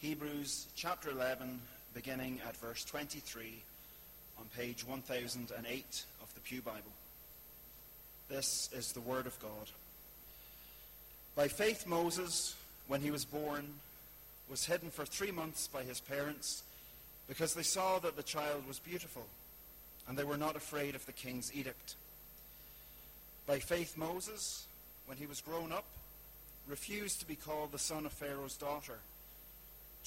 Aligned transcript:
Hebrews 0.00 0.68
chapter 0.76 1.10
11, 1.10 1.60
beginning 1.92 2.40
at 2.46 2.56
verse 2.56 2.84
23 2.84 3.52
on 4.38 4.44
page 4.56 4.86
1008 4.86 6.04
of 6.22 6.34
the 6.34 6.40
Pew 6.40 6.60
Bible. 6.60 6.92
This 8.28 8.70
is 8.72 8.92
the 8.92 9.00
Word 9.00 9.26
of 9.26 9.36
God. 9.40 9.72
By 11.34 11.48
faith, 11.48 11.84
Moses, 11.84 12.54
when 12.86 13.00
he 13.00 13.10
was 13.10 13.24
born, 13.24 13.66
was 14.48 14.64
hidden 14.64 14.90
for 14.90 15.04
three 15.04 15.32
months 15.32 15.66
by 15.66 15.82
his 15.82 15.98
parents 15.98 16.62
because 17.26 17.54
they 17.54 17.64
saw 17.64 17.98
that 17.98 18.16
the 18.16 18.22
child 18.22 18.68
was 18.68 18.78
beautiful 18.78 19.26
and 20.08 20.16
they 20.16 20.22
were 20.22 20.38
not 20.38 20.54
afraid 20.54 20.94
of 20.94 21.04
the 21.06 21.12
king's 21.12 21.52
edict. 21.52 21.96
By 23.48 23.58
faith, 23.58 23.96
Moses, 23.96 24.68
when 25.06 25.18
he 25.18 25.26
was 25.26 25.40
grown 25.40 25.72
up, 25.72 25.86
refused 26.68 27.18
to 27.18 27.26
be 27.26 27.34
called 27.34 27.72
the 27.72 27.80
son 27.80 28.06
of 28.06 28.12
Pharaoh's 28.12 28.56
daughter, 28.56 28.98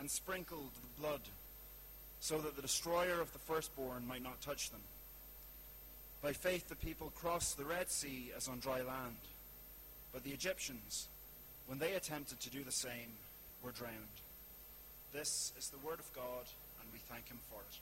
and 0.00 0.10
sprinkled 0.10 0.70
the 0.82 1.00
blood, 1.00 1.20
so 2.20 2.38
that 2.38 2.56
the 2.56 2.62
destroyer 2.62 3.20
of 3.20 3.32
the 3.34 3.38
firstborn 3.38 4.06
might 4.08 4.22
not 4.22 4.40
touch 4.40 4.70
them. 4.70 4.80
By 6.22 6.32
faith 6.32 6.68
the 6.68 6.74
people 6.74 7.12
crossed 7.14 7.58
the 7.58 7.66
Red 7.66 7.90
Sea 7.90 8.32
as 8.34 8.48
on 8.48 8.60
dry 8.60 8.80
land, 8.80 9.16
but 10.12 10.24
the 10.24 10.30
Egyptians, 10.30 11.08
when 11.66 11.78
they 11.78 11.92
attempted 11.92 12.40
to 12.40 12.50
do 12.50 12.64
the 12.64 12.72
same, 12.72 13.12
were 13.62 13.72
drowned. 13.72 13.94
This 15.12 15.52
is 15.58 15.68
the 15.68 15.86
word 15.86 15.98
of 15.98 16.12
God, 16.14 16.46
and 16.80 16.92
we 16.92 16.98
thank 17.10 17.28
him 17.28 17.38
for 17.50 17.60
it. 17.60 17.78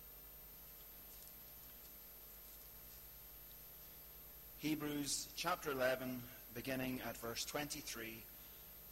Hebrews 4.59 5.29
chapter 5.37 5.71
11, 5.71 6.21
beginning 6.53 7.01
at 7.09 7.17
verse 7.17 7.45
23 7.45 8.17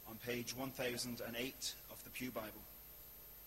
on 0.09 0.15
page 0.25 0.55
1008 0.55 1.73
of 1.91 2.01
the 2.05 2.09
Pew 2.11 2.31
Bible. 2.31 2.61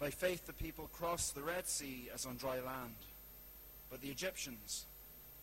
By 0.00 0.08
faith 0.08 0.46
the 0.46 0.54
people 0.54 0.88
crossed 0.94 1.34
the 1.34 1.42
Red 1.42 1.68
Sea 1.68 2.08
as 2.14 2.24
on 2.24 2.36
dry 2.36 2.54
land, 2.54 2.94
but 3.90 4.00
the 4.00 4.08
Egyptians, 4.08 4.86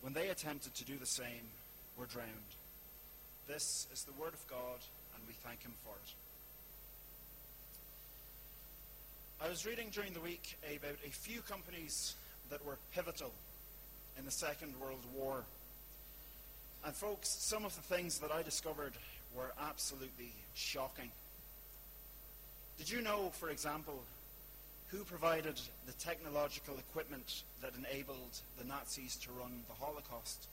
when 0.01 0.13
they 0.13 0.29
attempted 0.29 0.73
to 0.73 0.84
do 0.84 0.97
the 0.97 1.06
same, 1.06 1.51
were 1.95 2.07
drowned. 2.07 2.28
This 3.47 3.85
is 3.94 4.03
the 4.03 4.19
word 4.19 4.34
of 4.34 4.47
God, 4.47 4.79
and 5.13 5.23
we 5.28 5.34
thank 5.44 5.62
him 5.62 5.73
for 5.84 5.94
it. 6.03 6.13
I 9.45 9.47
was 9.47 9.63
reading 9.68 9.90
during 9.91 10.13
the 10.13 10.19
week 10.19 10.57
about 10.63 10.97
a 11.06 11.12
few 11.12 11.41
companies 11.41 12.16
that 12.50 12.66
were 12.66 12.79
pivotal 12.95 13.31
in 14.18 14.25
the 14.25 14.31
Second 14.31 14.74
World 14.81 15.06
War. 15.16 15.44
And, 16.84 16.95
folks, 16.95 17.29
some 17.29 17.63
of 17.63 17.75
the 17.75 17.81
things 17.84 18.18
that 18.19 18.31
I 18.31 18.41
discovered 18.41 18.94
were 19.35 19.53
absolutely 19.62 20.34
shocking. 20.56 21.12
Did 22.79 22.89
you 22.89 23.01
know, 23.01 23.29
for 23.34 23.50
example, 23.50 24.01
who 24.88 25.03
provided 25.03 25.59
the 25.86 25.94
technological 25.94 26.75
equipment 26.78 27.44
that 27.62 27.74
enabled 27.78 28.40
the 28.58 28.66
Nazis 28.66 29.18
to 29.18 29.31
run 29.31 29.52
the 29.68 29.74
Holocaust? 29.74 30.48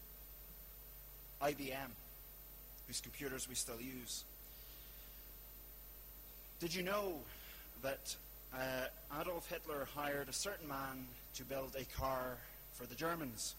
IBM, 1.43 1.91
whose 2.87 3.00
computers 3.00 3.49
we 3.49 3.55
still 3.55 3.81
use. 3.81 4.25
Did 6.61 6.75
you 6.75 6.83
know 6.83 7.15
that 7.83 8.17
uh, 8.55 9.21
Adolf 9.21 9.49
Hitler 9.50 9.87
hired 9.95 10.28
a 10.28 10.33
certain 10.33 10.69
man 10.69 11.06
to 11.34 11.45
build 11.45 11.77
a 11.78 11.84
car 11.99 12.39
for 12.72 12.87
the 12.87 12.95
Germans? 12.95 13.55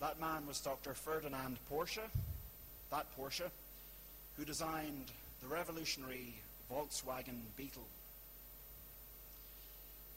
That 0.00 0.20
man 0.20 0.46
was 0.46 0.60
Dr. 0.60 0.94
Ferdinand 0.94 1.58
Porsche, 1.70 2.02
that 2.90 3.06
Porsche, 3.16 3.48
who 4.36 4.44
designed 4.44 5.12
the 5.40 5.46
revolutionary 5.46 6.34
Volkswagen 6.70 7.38
Beetle. 7.56 7.86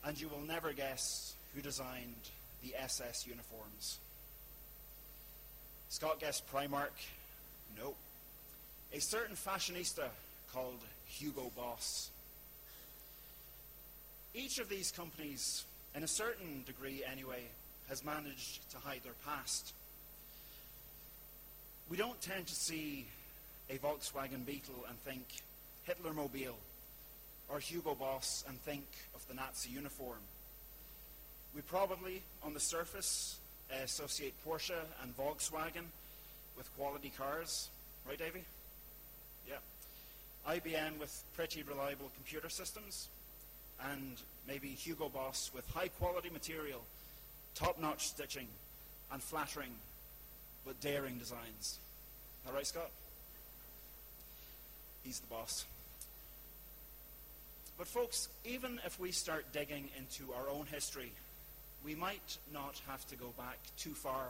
And 0.06 0.20
you 0.20 0.30
will 0.30 0.42
never 0.48 0.72
guess 0.72 1.34
who 1.54 1.62
designed 1.62 2.30
the 2.64 2.76
SS 2.80 3.26
uniforms. 3.26 3.98
Scott 5.90 6.20
guessed 6.20 6.44
Primark? 6.52 6.92
No. 7.78 7.96
A 8.94 9.00
certain 9.00 9.36
fashionista 9.36 10.10
called 10.54 10.80
Hugo 11.08 11.52
Boss. 11.56 12.10
Each 14.34 14.60
of 14.60 14.70
these 14.70 14.92
companies, 14.92 15.64
in 15.96 16.04
a 16.04 16.08
certain 16.08 16.64
degree 16.66 17.04
anyway, 17.10 17.44
has 17.90 18.04
managed 18.04 18.70
to 18.72 18.78
hide 18.78 19.02
their 19.04 19.14
past. 19.26 19.74
We 21.90 21.98
don't 21.98 22.20
tend 22.22 22.48
to 22.48 22.56
see 22.56 23.06
a 23.70 23.78
Volkswagen 23.78 24.46
Beetle 24.46 24.86
and 24.88 25.00
think 25.00 25.26
Hitlermobile 25.88 26.56
or 27.50 27.60
Hugo 27.60 27.96
Boss 27.96 28.44
and 28.48 28.60
think 28.62 28.86
of 29.14 29.28
the 29.28 29.34
Nazi 29.34 29.70
uniform. 29.70 30.20
We 31.56 31.62
probably, 31.62 32.22
on 32.44 32.54
the 32.54 32.60
surface, 32.60 33.38
associate 33.84 34.34
Porsche 34.46 34.76
and 35.02 35.18
Volkswagen 35.18 35.86
with 36.58 36.70
quality 36.78 37.12
cars. 37.18 37.70
Right, 38.08 38.20
Davy? 38.20 38.44
Yeah. 39.48 39.56
IBM 40.48 41.00
with 41.00 41.24
pretty 41.36 41.64
reliable 41.64 42.12
computer 42.16 42.50
systems, 42.50 43.08
and 43.92 44.18
maybe 44.48 44.68
Hugo 44.68 45.10
Boss 45.10 45.52
with 45.54 45.70
high 45.72 45.88
quality 45.88 46.30
material 46.30 46.82
top 47.56 47.80
notch 47.80 48.08
stitching, 48.08 48.48
and 49.12 49.24
flattering 49.24 49.72
but 50.66 50.80
daring 50.82 51.18
designs. 51.18 51.80
That 52.46 52.54
right, 52.54 52.68
Scott? 52.68 52.92
He's 55.04 55.20
the 55.20 55.28
boss. 55.28 55.66
But, 57.78 57.88
folks, 57.88 58.30
even 58.46 58.80
if 58.86 59.00
we 59.00 59.12
start 59.12 59.52
digging 59.52 59.90
into 59.98 60.34
our 60.34 60.50
own 60.50 60.66
history, 60.66 61.12
we 61.84 61.96
might 61.96 62.38
not 62.54 62.82
have 62.88 63.06
to 63.08 63.16
go 63.16 63.34
back 63.38 63.58
too 63.78 63.94
far 63.94 64.28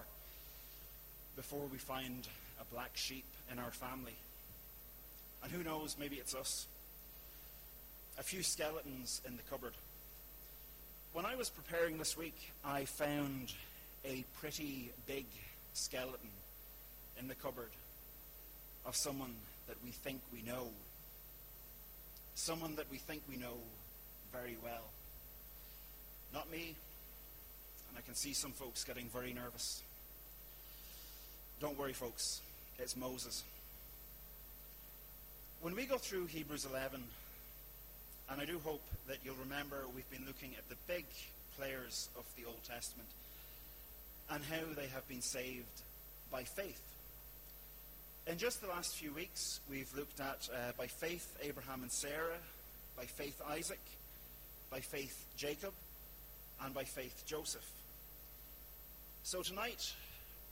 before 1.35 1.67
we 1.71 1.77
find 1.77 2.27
a 2.59 2.73
black 2.73 2.91
sheep 2.95 3.25
in 3.51 3.59
our 3.59 3.71
family. 3.71 4.15
And 5.43 5.51
who 5.51 5.63
knows, 5.63 5.95
maybe 5.99 6.15
it's 6.15 6.33
us. 6.33 6.65
A 8.17 8.23
few 8.23 8.41
skeletons 8.41 9.21
in 9.27 9.35
the 9.35 9.43
cupboard 9.43 9.73
when 11.15 11.25
I 11.25 11.37
was 11.37 11.49
preparing 11.49 11.97
this 11.97 12.17
week, 12.17 12.35
I 12.65 12.83
found 12.83 13.53
a 14.03 14.25
pretty 14.41 14.91
big 15.07 15.23
skeleton 15.73 16.27
in 17.17 17.29
the 17.29 17.35
cupboard 17.35 17.69
of 18.85 18.97
someone 18.97 19.33
that 19.69 19.77
we 19.81 19.91
think 19.91 20.19
we 20.33 20.41
know. 20.41 20.67
Someone 22.35 22.75
that 22.75 22.91
we 22.91 22.97
think 22.97 23.23
we 23.29 23.37
know 23.37 23.57
very 24.31 24.57
well. 24.63 24.83
Not 26.33 26.51
me, 26.51 26.75
and 27.89 27.97
I 27.97 28.01
can 28.01 28.13
see 28.13 28.33
some 28.33 28.51
folks 28.51 28.83
getting 28.83 29.07
very 29.07 29.33
nervous. 29.33 29.81
Don't 31.61 31.77
worry, 31.77 31.93
folks, 31.93 32.41
it's 32.77 32.97
Moses. 32.97 33.43
When 35.61 35.75
we 35.75 35.85
go 35.85 35.97
through 35.97 36.25
Hebrews 36.25 36.67
11, 36.69 37.01
and 38.29 38.41
I 38.41 38.45
do 38.45 38.59
hope 38.59 38.81
that 39.07 39.17
you'll 39.23 39.35
remember 39.35 39.77
we've 39.95 40.09
been 40.09 40.27
looking 40.27 40.51
at 40.57 40.67
the 40.67 40.75
big 40.87 41.05
players 41.57 42.09
of 42.17 42.25
the 42.37 42.45
Old 42.45 42.63
Testament 42.67 43.07
and 44.29 44.43
how 44.43 44.73
they 44.75 44.87
have 44.87 45.07
been 45.07 45.21
saved 45.21 45.81
by 46.31 46.43
faith. 46.43 46.81
In 48.27 48.39
just 48.39 48.59
the 48.59 48.67
last 48.67 48.95
few 48.95 49.13
weeks, 49.13 49.59
we've 49.69 49.93
looked 49.95 50.19
at 50.19 50.49
uh, 50.51 50.71
by 50.79 50.87
faith 50.87 51.37
Abraham 51.43 51.83
and 51.83 51.91
Sarah, 51.91 52.39
by 52.97 53.05
faith 53.05 53.39
Isaac, 53.47 53.79
by 54.71 54.79
faith 54.79 55.27
Jacob, 55.37 55.73
and 56.63 56.73
by 56.73 56.85
faith 56.85 57.23
Joseph. 57.27 57.69
So 59.21 59.43
tonight, 59.43 59.93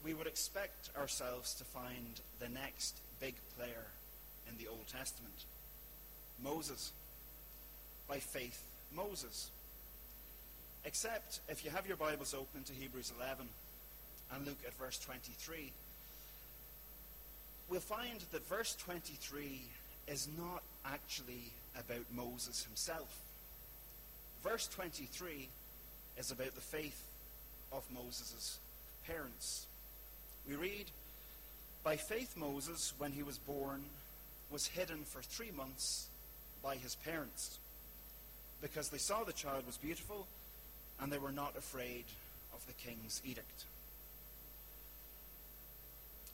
we 0.06 0.14
would 0.14 0.28
expect 0.28 0.92
ourselves 0.96 1.56
to 1.56 1.64
find 1.64 2.22
the 2.40 2.48
next 2.50 2.96
big 3.20 3.34
player 3.58 3.88
in 4.48 4.56
the 4.64 4.70
Old 4.70 4.88
Testament 4.88 5.46
Moses. 6.44 6.92
By 8.08 8.20
faith, 8.20 8.62
Moses. 8.96 9.50
Except 10.86 11.40
if 11.50 11.66
you 11.66 11.72
have 11.72 11.88
your 11.88 11.98
Bibles 11.98 12.36
open 12.36 12.64
to 12.66 12.74
Hebrews 12.74 13.12
11 13.18 13.48
and 14.36 14.46
look 14.46 14.58
at 14.68 14.78
verse 14.78 15.00
23, 15.00 15.72
we'll 17.70 17.80
find 17.80 18.20
that 18.32 18.48
verse 18.48 18.76
23 18.76 19.62
is 20.08 20.28
not 20.38 20.62
actually 20.86 21.52
about 21.80 22.06
Moses 22.14 22.64
himself. 22.64 23.20
Verse 24.44 24.68
23 24.68 25.48
is 26.18 26.32
about 26.32 26.54
the 26.56 26.62
faith 26.62 27.02
of 27.72 27.84
Moses' 27.94 28.60
parents. 29.08 29.66
We 30.48 30.56
read, 30.56 30.86
By 31.84 31.96
faith 31.96 32.36
Moses, 32.36 32.94
when 32.98 33.12
he 33.12 33.24
was 33.24 33.38
born, 33.38 33.84
was 34.52 34.68
hidden 34.68 35.04
for 35.06 35.22
three 35.22 35.52
months 35.56 36.08
by 36.62 36.76
his 36.76 36.96
parents, 36.96 37.58
because 38.62 38.90
they 38.90 38.98
saw 38.98 39.24
the 39.24 39.34
child 39.34 39.66
was 39.66 39.78
beautiful, 39.78 40.28
and 41.00 41.12
they 41.12 41.18
were 41.18 41.32
not 41.32 41.58
afraid 41.58 42.06
of 42.54 42.66
the 42.68 42.74
king's 42.74 43.22
edict. 43.26 43.66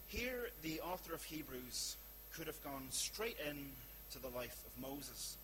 Here, 0.09 0.49
the 0.63 0.81
author 0.81 1.13
of 1.13 1.23
Hebrews 1.23 1.95
could 2.33 2.47
have 2.47 2.61
gone 2.63 2.87
straight 2.89 3.37
in 3.47 3.69
to 4.11 4.19
the 4.19 4.29
life 4.29 4.59
of 4.65 4.81
Moses. 4.81 5.37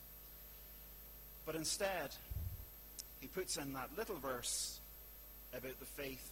But 1.45 1.53
instead, 1.53 2.15
he 3.21 3.27
puts 3.27 3.57
in 3.57 3.73
that 3.73 3.91
little 3.95 4.17
verse 4.17 4.79
about 5.53 5.79
the 5.79 5.85
faith 5.85 6.31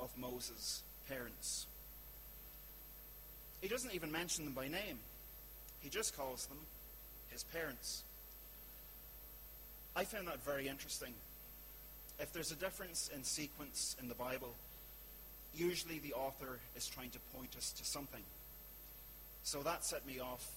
of 0.00 0.10
Moses' 0.18 0.82
parents. 1.08 1.66
He 3.60 3.68
doesn't 3.68 3.94
even 3.94 4.10
mention 4.10 4.44
them 4.44 4.54
by 4.54 4.66
name, 4.66 4.98
he 5.80 5.88
just 5.88 6.16
calls 6.16 6.46
them 6.46 6.58
his 7.30 7.44
parents. 7.44 8.02
I 9.94 10.04
found 10.04 10.26
that 10.26 10.44
very 10.44 10.66
interesting. 10.66 11.14
If 12.18 12.32
there's 12.32 12.50
a 12.50 12.56
difference 12.56 13.10
in 13.14 13.22
sequence 13.22 13.96
in 14.00 14.08
the 14.08 14.14
Bible, 14.14 14.54
usually 15.56 15.98
the 15.98 16.14
author 16.14 16.58
is 16.76 16.86
trying 16.86 17.10
to 17.10 17.18
point 17.36 17.54
us 17.56 17.72
to 17.72 17.84
something. 17.84 18.22
So 19.42 19.62
that 19.62 19.84
set 19.84 20.06
me 20.06 20.20
off 20.20 20.50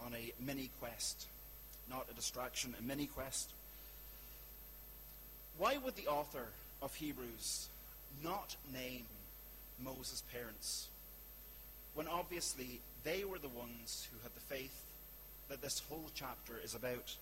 on 0.00 0.14
a 0.14 0.32
mini 0.44 0.70
quest, 0.80 1.26
not 1.90 2.06
a 2.10 2.14
distraction, 2.14 2.74
a 2.78 2.82
mini 2.82 3.06
quest. 3.06 3.50
Why 5.58 5.76
would 5.76 5.96
the 5.96 6.06
author 6.06 6.46
of 6.80 6.94
Hebrews 6.94 7.68
not 8.22 8.56
name 8.72 9.04
Moses' 9.82 10.22
parents 10.32 10.88
when 11.94 12.08
obviously 12.08 12.80
they 13.04 13.24
were 13.24 13.38
the 13.38 13.48
ones 13.48 14.08
who 14.10 14.18
had 14.22 14.34
the 14.34 14.54
faith 14.54 14.84
that 15.48 15.60
this 15.60 15.82
whole 15.88 16.10
chapter 16.14 16.54
is 16.64 16.74
about? 16.74 17.14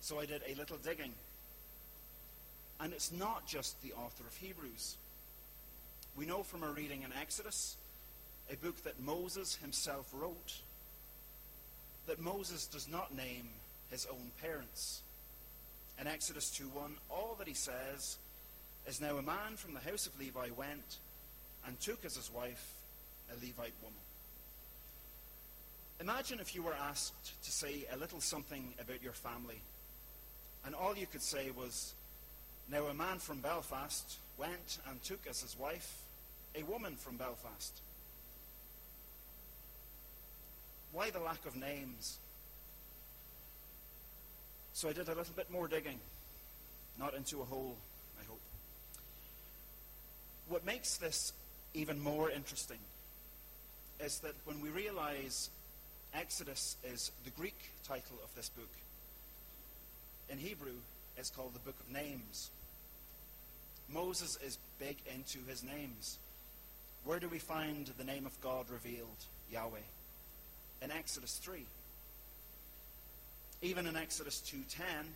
So 0.00 0.20
I 0.20 0.26
did 0.26 0.42
a 0.46 0.54
little 0.54 0.78
digging. 0.78 1.12
And 2.78 2.94
it's 2.94 3.12
not 3.12 3.46
just 3.46 3.80
the 3.82 3.92
author 3.92 4.24
of 4.26 4.34
Hebrews. 4.36 4.96
We 6.16 6.26
know 6.26 6.42
from 6.42 6.62
our 6.62 6.72
reading 6.72 7.02
in 7.02 7.12
Exodus, 7.12 7.76
a 8.50 8.56
book 8.56 8.82
that 8.84 9.00
Moses 9.00 9.56
himself 9.56 10.10
wrote, 10.12 10.60
that 12.06 12.20
Moses 12.20 12.66
does 12.66 12.88
not 12.88 13.14
name 13.14 13.48
his 13.90 14.06
own 14.06 14.30
parents. 14.40 15.02
In 16.00 16.06
Exodus 16.06 16.50
2:1, 16.50 16.98
all 17.08 17.36
that 17.38 17.46
he 17.46 17.54
says 17.54 18.18
is 18.86 19.00
now 19.00 19.16
a 19.18 19.22
man 19.22 19.56
from 19.56 19.74
the 19.74 19.80
house 19.80 20.06
of 20.06 20.18
Levi 20.18 20.50
went 20.50 20.98
and 21.66 21.78
took 21.80 22.04
as 22.04 22.16
his 22.16 22.30
wife 22.30 22.74
a 23.30 23.34
Levite 23.34 23.74
woman. 23.82 24.00
Imagine 26.00 26.40
if 26.40 26.54
you 26.54 26.62
were 26.62 26.74
asked 26.74 27.42
to 27.44 27.52
say 27.52 27.86
a 27.92 27.96
little 27.96 28.20
something 28.20 28.72
about 28.80 29.02
your 29.02 29.12
family, 29.12 29.60
and 30.64 30.74
all 30.74 30.96
you 30.96 31.06
could 31.06 31.22
say 31.22 31.50
was, 31.50 31.94
Now 32.68 32.86
a 32.86 32.94
man 32.94 33.18
from 33.18 33.40
Belfast 33.40 34.16
went 34.40 34.78
and 34.88 35.02
took 35.02 35.20
as 35.28 35.42
his 35.42 35.56
wife 35.58 36.02
a 36.56 36.62
woman 36.62 36.96
from 36.96 37.16
Belfast. 37.16 37.80
Why 40.92 41.10
the 41.10 41.20
lack 41.20 41.44
of 41.46 41.54
names? 41.54 42.18
So 44.72 44.88
I 44.88 44.92
did 44.92 45.08
a 45.08 45.14
little 45.14 45.34
bit 45.36 45.50
more 45.50 45.68
digging, 45.68 46.00
not 46.98 47.14
into 47.14 47.42
a 47.42 47.44
hole, 47.44 47.76
I 48.18 48.24
hope. 48.26 48.40
What 50.48 50.64
makes 50.64 50.96
this 50.96 51.32
even 51.74 52.00
more 52.00 52.30
interesting 52.30 52.78
is 54.00 54.20
that 54.20 54.34
when 54.46 54.60
we 54.60 54.70
realize 54.70 55.50
Exodus 56.14 56.76
is 56.82 57.12
the 57.24 57.30
Greek 57.30 57.70
title 57.86 58.16
of 58.24 58.34
this 58.34 58.48
book, 58.48 58.70
in 60.30 60.38
Hebrew, 60.38 60.78
it's 61.16 61.30
called 61.30 61.54
the 61.54 61.60
Book 61.60 61.76
of 61.78 61.92
Names. 61.92 62.50
Moses 63.92 64.38
is 64.44 64.58
big 64.78 64.96
into 65.14 65.38
his 65.48 65.62
names. 65.62 66.18
Where 67.04 67.18
do 67.18 67.28
we 67.28 67.38
find 67.38 67.86
the 67.98 68.04
name 68.04 68.26
of 68.26 68.40
God 68.40 68.66
revealed? 68.70 69.08
Yahweh. 69.50 69.78
In 70.82 70.90
Exodus 70.90 71.38
3. 71.42 71.64
Even 73.62 73.86
in 73.86 73.96
Exodus 73.96 74.40
2:10, 74.40 75.14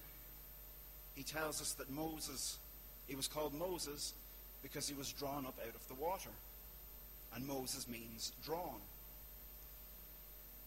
he 1.15 1.23
tells 1.23 1.61
us 1.61 1.73
that 1.75 1.89
Moses, 1.89 2.59
he 3.07 3.15
was 3.15 3.29
called 3.29 3.55
Moses 3.55 4.13
because 4.63 4.89
he 4.89 4.95
was 4.95 5.13
drawn 5.13 5.47
up 5.47 5.59
out 5.61 5.75
of 5.75 5.89
the 5.89 5.95
water. 5.95 6.31
And 7.35 7.47
Moses 7.47 7.89
means 7.89 8.33
drawn. 8.45 8.81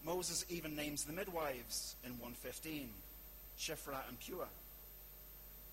Moses 0.04 0.44
even 0.48 0.76
names 0.76 1.04
the 1.04 1.12
midwives 1.12 1.96
in 2.04 2.12
115, 2.12 2.90
Shiphrah 3.58 4.08
and 4.08 4.18
Puah, 4.20 4.48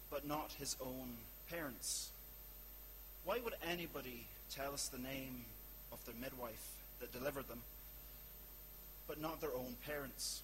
but 0.09 0.25
not 0.25 0.51
his 0.53 0.75
own 0.81 1.17
parents. 1.49 2.11
Why 3.25 3.39
would 3.43 3.55
anybody 3.67 4.27
tell 4.51 4.73
us 4.73 4.87
the 4.87 4.99
name 4.99 5.45
of 5.91 6.03
their 6.05 6.13
midwife 6.21 6.73
that 6.99 7.11
delivered 7.11 7.47
them, 7.47 7.61
but 9.07 9.19
not 9.19 9.41
their 9.41 9.53
own 9.53 9.75
parents? 9.85 10.43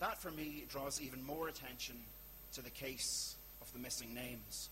That, 0.00 0.18
for 0.20 0.30
me, 0.30 0.64
draws 0.70 1.02
even 1.02 1.24
more 1.24 1.48
attention 1.48 1.96
to 2.54 2.62
the 2.62 2.70
case 2.70 3.36
of 3.60 3.70
the 3.74 3.78
missing 3.78 4.14
names. 4.14 4.70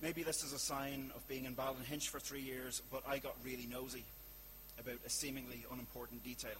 Maybe 0.00 0.22
this 0.22 0.44
is 0.44 0.52
a 0.52 0.58
sign 0.58 1.10
of 1.16 1.26
being 1.26 1.46
in 1.46 1.54
Ballynahinch 1.54 2.08
for 2.08 2.20
three 2.20 2.40
years, 2.40 2.80
but 2.92 3.02
I 3.06 3.18
got 3.18 3.34
really 3.44 3.66
nosy 3.70 4.04
about 4.78 4.98
a 5.04 5.10
seemingly 5.10 5.64
unimportant 5.70 6.22
detail. 6.22 6.52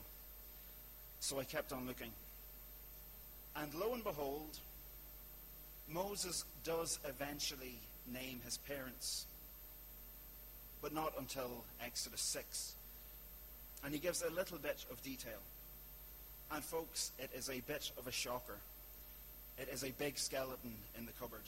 So 1.21 1.39
I 1.39 1.45
kept 1.45 1.73
on 1.73 1.87
looking. 1.87 2.11
And 3.57 3.73
lo 3.75 3.95
and 3.95 4.03
behold, 4.03 4.59
Moses 5.89 6.45
does 6.65 6.99
eventually 7.05 7.79
name 8.13 8.41
his 8.45 8.59
parents, 8.59 9.27
but 10.83 10.95
not 10.95 11.13
until 11.19 11.65
Exodus 11.85 12.21
6. 12.21 12.75
And 13.85 13.95
he 13.95 14.01
gives 14.01 14.23
a 14.23 14.31
little 14.31 14.59
bit 14.59 14.85
of 14.91 15.03
detail. 15.03 15.41
And 16.53 16.63
folks, 16.63 17.13
it 17.19 17.31
is 17.35 17.49
a 17.49 17.61
bit 17.61 17.93
of 17.99 18.07
a 18.07 18.13
shocker. 18.13 18.59
It 19.59 19.69
is 19.73 19.85
a 19.85 19.91
big 19.93 20.19
skeleton 20.19 20.75
in 20.99 21.07
the 21.07 21.13
cupboard. 21.13 21.45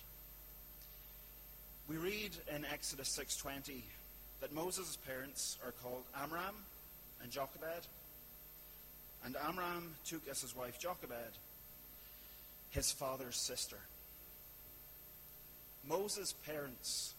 We 1.89 1.97
read 1.97 2.37
in 2.55 2.65
Exodus 2.65 3.09
6:20 3.09 3.83
that 4.41 4.53
Moses' 4.53 4.97
parents 4.97 5.59
are 5.65 5.73
called 5.73 6.05
Amram 6.15 6.65
and 7.23 7.31
Jochebed. 7.31 7.87
And 9.25 9.37
Amram 9.37 9.97
took 10.05 10.27
as 10.29 10.41
his 10.41 10.55
wife 10.55 10.79
Jochebed, 10.79 11.39
his 12.71 12.93
father's 12.93 13.37
sister. 13.37 13.79
Moses' 15.89 16.35
parents 16.47 17.15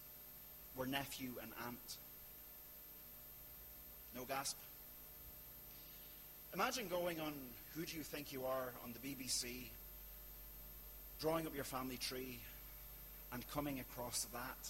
were 0.76 0.86
nephew 0.86 1.34
and 1.42 1.52
aunt. 1.66 1.98
No 4.16 4.24
gasp. 4.26 4.58
Imagine 6.54 6.88
going 6.88 7.20
on 7.20 7.34
Who 7.76 7.86
Do 7.86 7.98
You 7.98 8.04
Think 8.04 8.32
You 8.32 8.46
Are 8.46 8.72
on 8.84 8.94
the 8.94 9.00
BBC, 9.00 9.64
drawing 11.20 11.48
up 11.48 11.56
your 11.56 11.64
family 11.64 11.98
tree, 11.98 12.40
and 13.32 13.48
coming 13.50 13.80
across 13.80 14.28
that. 14.34 14.70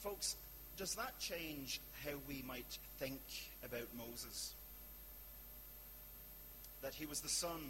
Folks, 0.00 0.36
does 0.76 0.94
that 0.94 1.18
change 1.18 1.80
how 2.04 2.12
we 2.26 2.42
might 2.46 2.78
think 2.98 3.20
about 3.64 3.88
Moses? 3.96 4.52
That 6.82 6.94
he 6.94 7.04
was 7.04 7.20
the 7.20 7.28
son 7.28 7.60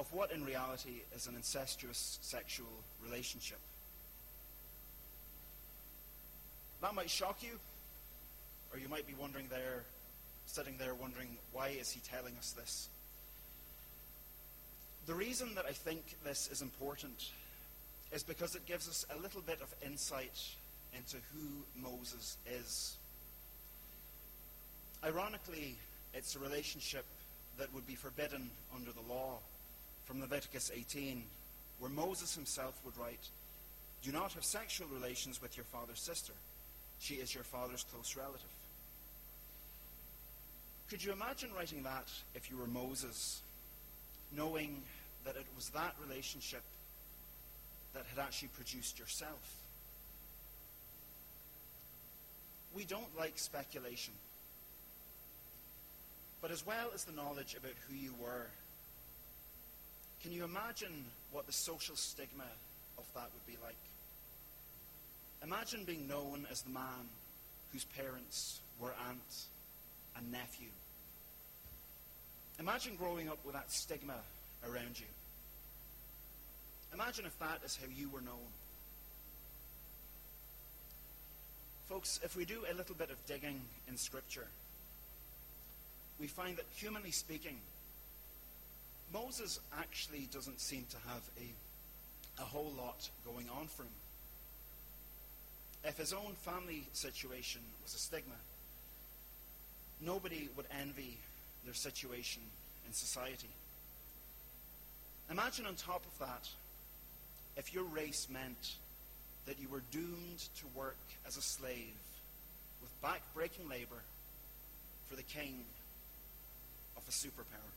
of 0.00 0.10
what 0.14 0.32
in 0.32 0.42
reality 0.42 1.02
is 1.14 1.26
an 1.26 1.36
incestuous 1.36 2.18
sexual 2.22 2.82
relationship. 3.04 3.58
That 6.80 6.94
might 6.94 7.10
shock 7.10 7.42
you, 7.42 7.50
or 8.72 8.78
you 8.78 8.88
might 8.88 9.06
be 9.06 9.12
wondering 9.20 9.46
there, 9.50 9.84
sitting 10.46 10.76
there 10.78 10.94
wondering, 10.94 11.36
why 11.52 11.68
is 11.68 11.90
he 11.90 12.00
telling 12.00 12.34
us 12.38 12.52
this? 12.52 12.88
The 15.04 15.14
reason 15.14 15.54
that 15.54 15.66
I 15.66 15.72
think 15.72 16.02
this 16.24 16.48
is 16.50 16.62
important 16.62 17.30
is 18.10 18.22
because 18.22 18.54
it 18.54 18.64
gives 18.64 18.88
us 18.88 19.04
a 19.14 19.20
little 19.20 19.42
bit 19.42 19.60
of 19.60 19.74
insight 19.84 20.40
into 20.96 21.18
who 21.34 21.80
Moses 21.80 22.38
is. 22.50 22.96
Ironically, 25.04 25.76
it's 26.14 26.36
a 26.36 26.38
relationship 26.38 27.04
that 27.58 27.72
would 27.74 27.86
be 27.86 27.96
forbidden 27.96 28.50
under 28.74 28.92
the 28.92 29.12
law 29.12 29.40
from 30.10 30.20
Leviticus 30.20 30.72
18, 30.74 31.22
where 31.78 31.88
Moses 31.88 32.34
himself 32.34 32.80
would 32.84 32.98
write, 32.98 33.28
Do 34.02 34.10
not 34.10 34.32
have 34.32 34.44
sexual 34.44 34.88
relations 34.88 35.40
with 35.40 35.56
your 35.56 35.62
father's 35.66 36.00
sister. 36.00 36.32
She 36.98 37.14
is 37.14 37.32
your 37.32 37.44
father's 37.44 37.84
close 37.84 38.16
relative. 38.16 38.50
Could 40.88 41.04
you 41.04 41.12
imagine 41.12 41.50
writing 41.56 41.84
that 41.84 42.08
if 42.34 42.50
you 42.50 42.56
were 42.56 42.66
Moses, 42.66 43.42
knowing 44.36 44.82
that 45.24 45.36
it 45.36 45.46
was 45.54 45.68
that 45.68 45.94
relationship 46.04 46.62
that 47.94 48.02
had 48.12 48.20
actually 48.20 48.48
produced 48.48 48.98
yourself? 48.98 49.62
We 52.74 52.82
don't 52.82 53.16
like 53.16 53.34
speculation. 53.38 54.14
But 56.42 56.50
as 56.50 56.66
well 56.66 56.90
as 56.92 57.04
the 57.04 57.12
knowledge 57.12 57.54
about 57.54 57.74
who 57.88 57.94
you 57.94 58.12
were, 58.20 58.48
can 60.22 60.32
you 60.32 60.44
imagine 60.44 61.04
what 61.32 61.46
the 61.46 61.52
social 61.52 61.96
stigma 61.96 62.44
of 62.98 63.04
that 63.14 63.30
would 63.32 63.46
be 63.46 63.56
like? 63.62 63.74
Imagine 65.42 65.84
being 65.84 66.06
known 66.06 66.46
as 66.50 66.62
the 66.62 66.70
man 66.70 67.08
whose 67.72 67.84
parents 67.84 68.60
were 68.78 68.92
aunt 69.08 69.44
and 70.16 70.30
nephew. 70.30 70.68
Imagine 72.58 72.94
growing 72.96 73.28
up 73.28 73.38
with 73.44 73.54
that 73.54 73.72
stigma 73.72 74.16
around 74.68 75.00
you. 75.00 75.06
Imagine 76.92 77.24
if 77.24 77.38
that 77.38 77.60
is 77.64 77.76
how 77.76 77.86
you 77.96 78.10
were 78.10 78.20
known. 78.20 78.50
Folks, 81.88 82.20
if 82.22 82.36
we 82.36 82.44
do 82.44 82.64
a 82.70 82.74
little 82.74 82.94
bit 82.94 83.10
of 83.10 83.16
digging 83.26 83.60
in 83.88 83.96
Scripture, 83.96 84.46
we 86.20 86.26
find 86.26 86.56
that 86.58 86.66
humanly 86.76 87.10
speaking, 87.10 87.56
Moses 89.12 89.60
actually 89.78 90.28
doesn't 90.32 90.60
seem 90.60 90.86
to 90.90 90.96
have 91.08 91.22
a, 91.38 92.42
a 92.42 92.44
whole 92.44 92.72
lot 92.76 93.08
going 93.24 93.48
on 93.58 93.66
for 93.66 93.82
him. 93.82 93.90
If 95.84 95.96
his 95.96 96.12
own 96.12 96.34
family 96.42 96.84
situation 96.92 97.60
was 97.82 97.94
a 97.94 97.98
stigma, 97.98 98.34
nobody 100.00 100.48
would 100.56 100.66
envy 100.80 101.18
their 101.64 101.74
situation 101.74 102.42
in 102.86 102.92
society. 102.92 103.48
Imagine 105.30 105.66
on 105.66 105.74
top 105.74 106.04
of 106.06 106.18
that, 106.18 106.48
if 107.56 107.74
your 107.74 107.84
race 107.84 108.28
meant 108.30 108.74
that 109.46 109.60
you 109.60 109.68
were 109.68 109.82
doomed 109.90 110.38
to 110.58 110.66
work 110.74 110.96
as 111.26 111.36
a 111.36 111.42
slave 111.42 111.94
with 112.80 113.02
back-breaking 113.02 113.68
labor 113.68 114.02
for 115.08 115.16
the 115.16 115.22
king 115.22 115.64
of 116.96 117.02
a 117.08 117.10
superpower. 117.10 117.72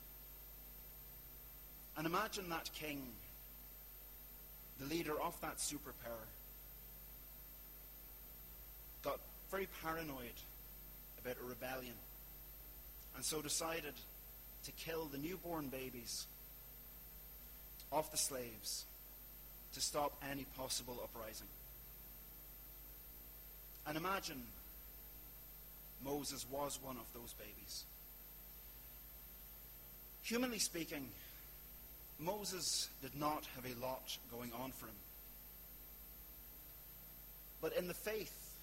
And 1.98 2.08
imagine 2.08 2.50
that 2.50 2.70
king, 2.74 3.02
the 4.80 4.86
leader 4.86 5.20
of 5.22 5.40
that 5.42 5.58
superpower, 5.58 6.26
got 9.04 9.20
very 9.52 9.68
paranoid 9.84 10.34
about 11.24 11.38
a 11.44 11.48
rebellion 11.48 11.94
and 13.16 13.24
so 13.24 13.42
decided 13.42 13.94
to 14.64 14.72
kill 14.72 15.06
the 15.06 15.18
newborn 15.18 15.68
babies 15.68 16.26
of 17.92 18.10
the 18.12 18.18
slaves 18.18 18.86
to 19.74 19.82
stop 19.82 20.14
any 20.32 20.46
possible 20.58 21.00
uprising. 21.04 21.48
And 23.86 23.98
imagine 23.98 24.42
Moses 26.04 26.46
was 26.50 26.80
one 26.82 26.98
of 26.98 27.06
those 27.14 27.34
babies. 27.34 27.84
Humanly 30.24 30.60
speaking, 30.60 31.10
Moses 32.20 32.90
did 33.02 33.16
not 33.20 33.46
have 33.56 33.66
a 33.66 33.80
lot 33.82 34.18
going 34.32 34.52
on 34.62 34.72
for 34.72 34.86
him. 34.86 34.96
But 37.62 37.74
in 37.78 37.88
the 37.88 37.94
faith, 37.94 38.56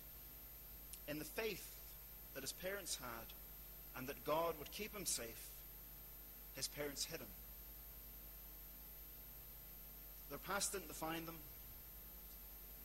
in 1.08 1.18
the 1.18 1.24
faith 1.24 1.66
that 2.34 2.42
his 2.42 2.52
parents 2.52 2.96
had 2.96 3.96
and 3.96 4.06
that 4.08 4.24
God 4.24 4.54
would 4.58 4.70
keep 4.72 4.94
him 4.94 5.06
safe, 5.06 5.48
his 6.54 6.68
parents 6.68 7.04
hid 7.04 7.20
him. 7.20 7.26
Their 10.28 10.38
past 10.38 10.72
didn't 10.72 10.88
define 10.88 11.26
them, 11.26 11.36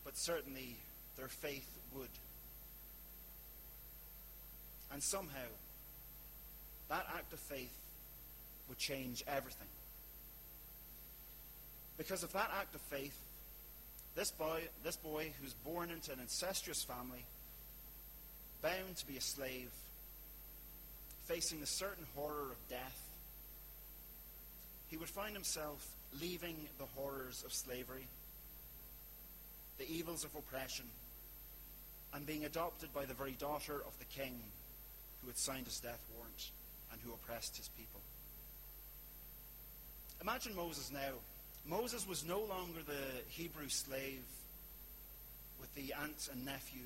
but 0.03 0.17
certainly 0.17 0.77
their 1.15 1.27
faith 1.27 1.69
would. 1.95 2.09
And 4.91 5.01
somehow, 5.03 5.47
that 6.89 7.05
act 7.13 7.33
of 7.33 7.39
faith 7.39 7.73
would 8.67 8.77
change 8.77 9.23
everything. 9.27 9.67
Because 11.97 12.23
of 12.23 12.33
that 12.33 12.51
act 12.59 12.75
of 12.75 12.81
faith, 12.81 13.17
this 14.15 14.31
boy, 14.31 14.61
this 14.83 14.97
boy 14.97 15.31
who's 15.41 15.53
born 15.53 15.91
into 15.91 16.11
an 16.11 16.19
incestuous 16.19 16.83
family, 16.83 17.25
bound 18.61 18.95
to 18.97 19.07
be 19.07 19.17
a 19.17 19.21
slave, 19.21 19.69
facing 21.25 21.59
the 21.59 21.65
certain 21.65 22.05
horror 22.15 22.51
of 22.51 22.69
death, 22.69 23.01
he 24.89 24.97
would 24.97 25.09
find 25.09 25.33
himself 25.33 25.85
leaving 26.21 26.55
the 26.77 26.85
horrors 26.95 27.43
of 27.45 27.53
slavery, 27.53 28.07
the 29.77 29.89
evils 29.89 30.23
of 30.23 30.35
oppression, 30.35 30.85
and 32.13 32.25
being 32.25 32.45
adopted 32.45 32.93
by 32.93 33.05
the 33.05 33.13
very 33.13 33.33
daughter 33.33 33.81
of 33.85 33.97
the 33.99 34.05
king 34.05 34.39
who 35.21 35.27
had 35.27 35.37
signed 35.37 35.65
his 35.65 35.79
death 35.79 36.03
warrant 36.15 36.51
and 36.91 37.01
who 37.01 37.11
oppressed 37.11 37.57
his 37.57 37.69
people. 37.77 37.99
Imagine 40.21 40.55
Moses 40.55 40.91
now. 40.91 41.11
Moses 41.67 42.07
was 42.07 42.23
no 42.25 42.39
longer 42.39 42.81
the 42.85 42.93
Hebrew 43.29 43.69
slave 43.69 44.23
with 45.59 45.73
the 45.75 45.93
aunt 45.93 46.29
and 46.31 46.45
nephew 46.45 46.85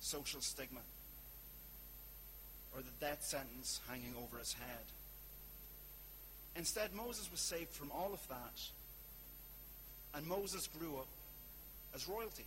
social 0.00 0.40
stigma 0.40 0.80
or 2.74 2.80
the 2.80 3.06
death 3.06 3.22
sentence 3.22 3.80
hanging 3.88 4.14
over 4.22 4.38
his 4.38 4.54
head. 4.54 4.84
Instead, 6.56 6.94
Moses 6.94 7.30
was 7.30 7.40
saved 7.40 7.70
from 7.70 7.90
all 7.92 8.12
of 8.12 8.26
that. 8.28 8.60
And 10.14 10.26
Moses 10.26 10.68
grew 10.78 10.96
up 10.96 11.08
as 11.94 12.08
royalty. 12.08 12.44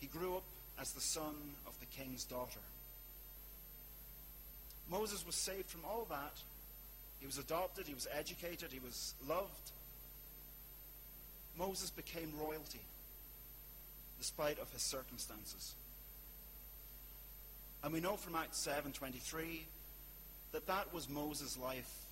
He 0.00 0.06
grew 0.06 0.36
up 0.36 0.44
as 0.80 0.92
the 0.92 1.00
son 1.00 1.34
of 1.66 1.78
the 1.80 1.86
king's 1.86 2.24
daughter. 2.24 2.60
Moses 4.88 5.26
was 5.26 5.34
saved 5.34 5.68
from 5.68 5.84
all 5.84 6.06
that. 6.08 6.34
He 7.20 7.26
was 7.26 7.38
adopted, 7.38 7.86
he 7.86 7.94
was 7.94 8.06
educated, 8.16 8.72
he 8.72 8.78
was 8.78 9.14
loved. 9.26 9.72
Moses 11.56 11.90
became 11.90 12.32
royalty 12.40 12.80
despite 14.18 14.58
of 14.58 14.70
his 14.72 14.82
circumstances. 14.82 15.74
And 17.82 17.92
we 17.92 18.00
know 18.00 18.16
from 18.16 18.34
Acts 18.34 18.58
7:23 18.58 19.66
that 20.52 20.66
that 20.66 20.92
was 20.92 21.08
Moses' 21.08 21.56
life 21.56 22.06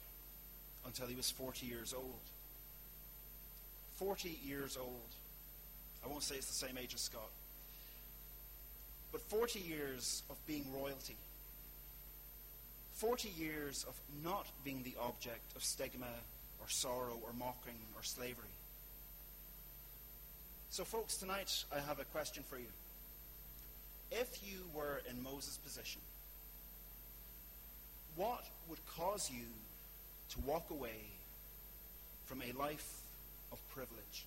until 0.85 1.07
he 1.07 1.17
was 1.17 1.31
40 1.31 1.67
years 1.67 1.93
old. 1.93 2.21
40 3.97 4.39
years 4.45 4.77
old. 4.77 5.09
I 6.05 6.09
won't 6.09 6.23
say 6.23 6.37
it's 6.37 6.47
the 6.47 6.67
same 6.67 6.79
age 6.79 6.95
as 6.95 7.01
Scott. 7.01 7.31
But 9.11 9.21
40 9.23 9.59
years 9.61 10.23
of 10.31 10.37
being 10.47 10.73
royalty. 10.73 11.17
40 12.97 13.29
years 13.37 13.85
of 13.87 13.95
not 14.25 14.47
being 14.65 14.83
the 14.83 14.95
object 15.01 15.55
of 15.55 15.63
stigma 15.63 16.07
or 16.61 16.69
sorrow 16.69 17.19
or 17.23 17.33
mocking 17.39 17.79
or 17.95 18.03
slavery. 18.03 18.49
So, 20.71 20.83
folks, 20.85 21.17
tonight 21.17 21.65
I 21.75 21.81
have 21.81 22.01
a 22.01 22.05
question 22.05 22.43
for 22.49 22.59
you. 22.59 22.67
If 24.11 24.41
you 24.43 24.61
were 24.75 25.03
in 25.11 25.23
Moses' 25.23 25.59
position, 25.59 26.01
what 28.15 28.45
would 28.69 28.79
cause 28.87 29.31
you 29.31 29.45
to 30.31 30.41
walk 30.41 30.71
away 30.71 31.05
from 32.25 32.41
a 32.41 32.59
life 32.59 33.03
of 33.53 33.59
privilege? 33.69 34.25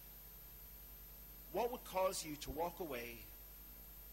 What 1.53 1.71
would 1.71 1.83
cause 1.85 2.23
you 2.23 2.35
to 2.41 2.51
walk 2.51 2.79
away 2.79 3.15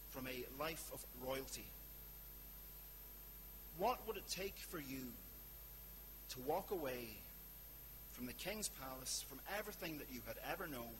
from 0.08 0.26
a 0.26 0.46
life 0.58 0.90
of 0.94 1.04
royalty? 1.22 1.66
What 3.78 4.06
would 4.06 4.16
it 4.16 4.28
take 4.28 4.56
for 4.70 4.78
you 4.78 5.12
to 6.30 6.40
walk 6.46 6.70
away 6.70 7.08
from 8.12 8.26
the 8.26 8.32
king's 8.32 8.68
palace, 8.68 9.24
from 9.28 9.38
everything 9.58 9.98
that 9.98 10.06
you 10.10 10.20
had 10.26 10.36
ever 10.50 10.66
known, 10.66 10.94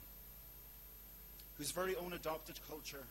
whose 1.57 1.71
very 1.71 1.95
own 1.95 2.13
adopted 2.13 2.59
culture 2.69 3.03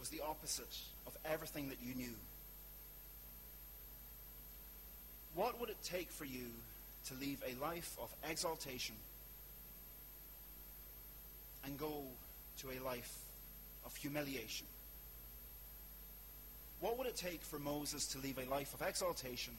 was 0.00 0.08
the 0.08 0.20
opposite 0.26 0.78
of 1.06 1.16
everything 1.24 1.68
that 1.68 1.78
you 1.80 1.94
knew? 1.94 2.14
What 5.34 5.60
would 5.60 5.70
it 5.70 5.80
take 5.84 6.10
for 6.10 6.24
you 6.24 6.46
to 7.06 7.14
leave 7.14 7.40
a 7.46 7.60
life 7.62 7.96
of 8.02 8.12
exaltation 8.28 8.96
and 11.64 11.78
go 11.78 12.02
to 12.58 12.70
a 12.70 12.82
life 12.84 13.16
of 13.86 13.94
humiliation? 13.94 14.66
What 16.80 16.96
would 16.96 17.06
it 17.06 17.16
take 17.16 17.42
for 17.42 17.58
Moses 17.58 18.06
to 18.08 18.18
leave 18.18 18.38
a 18.38 18.50
life 18.50 18.72
of 18.72 18.82
exaltation 18.82 19.52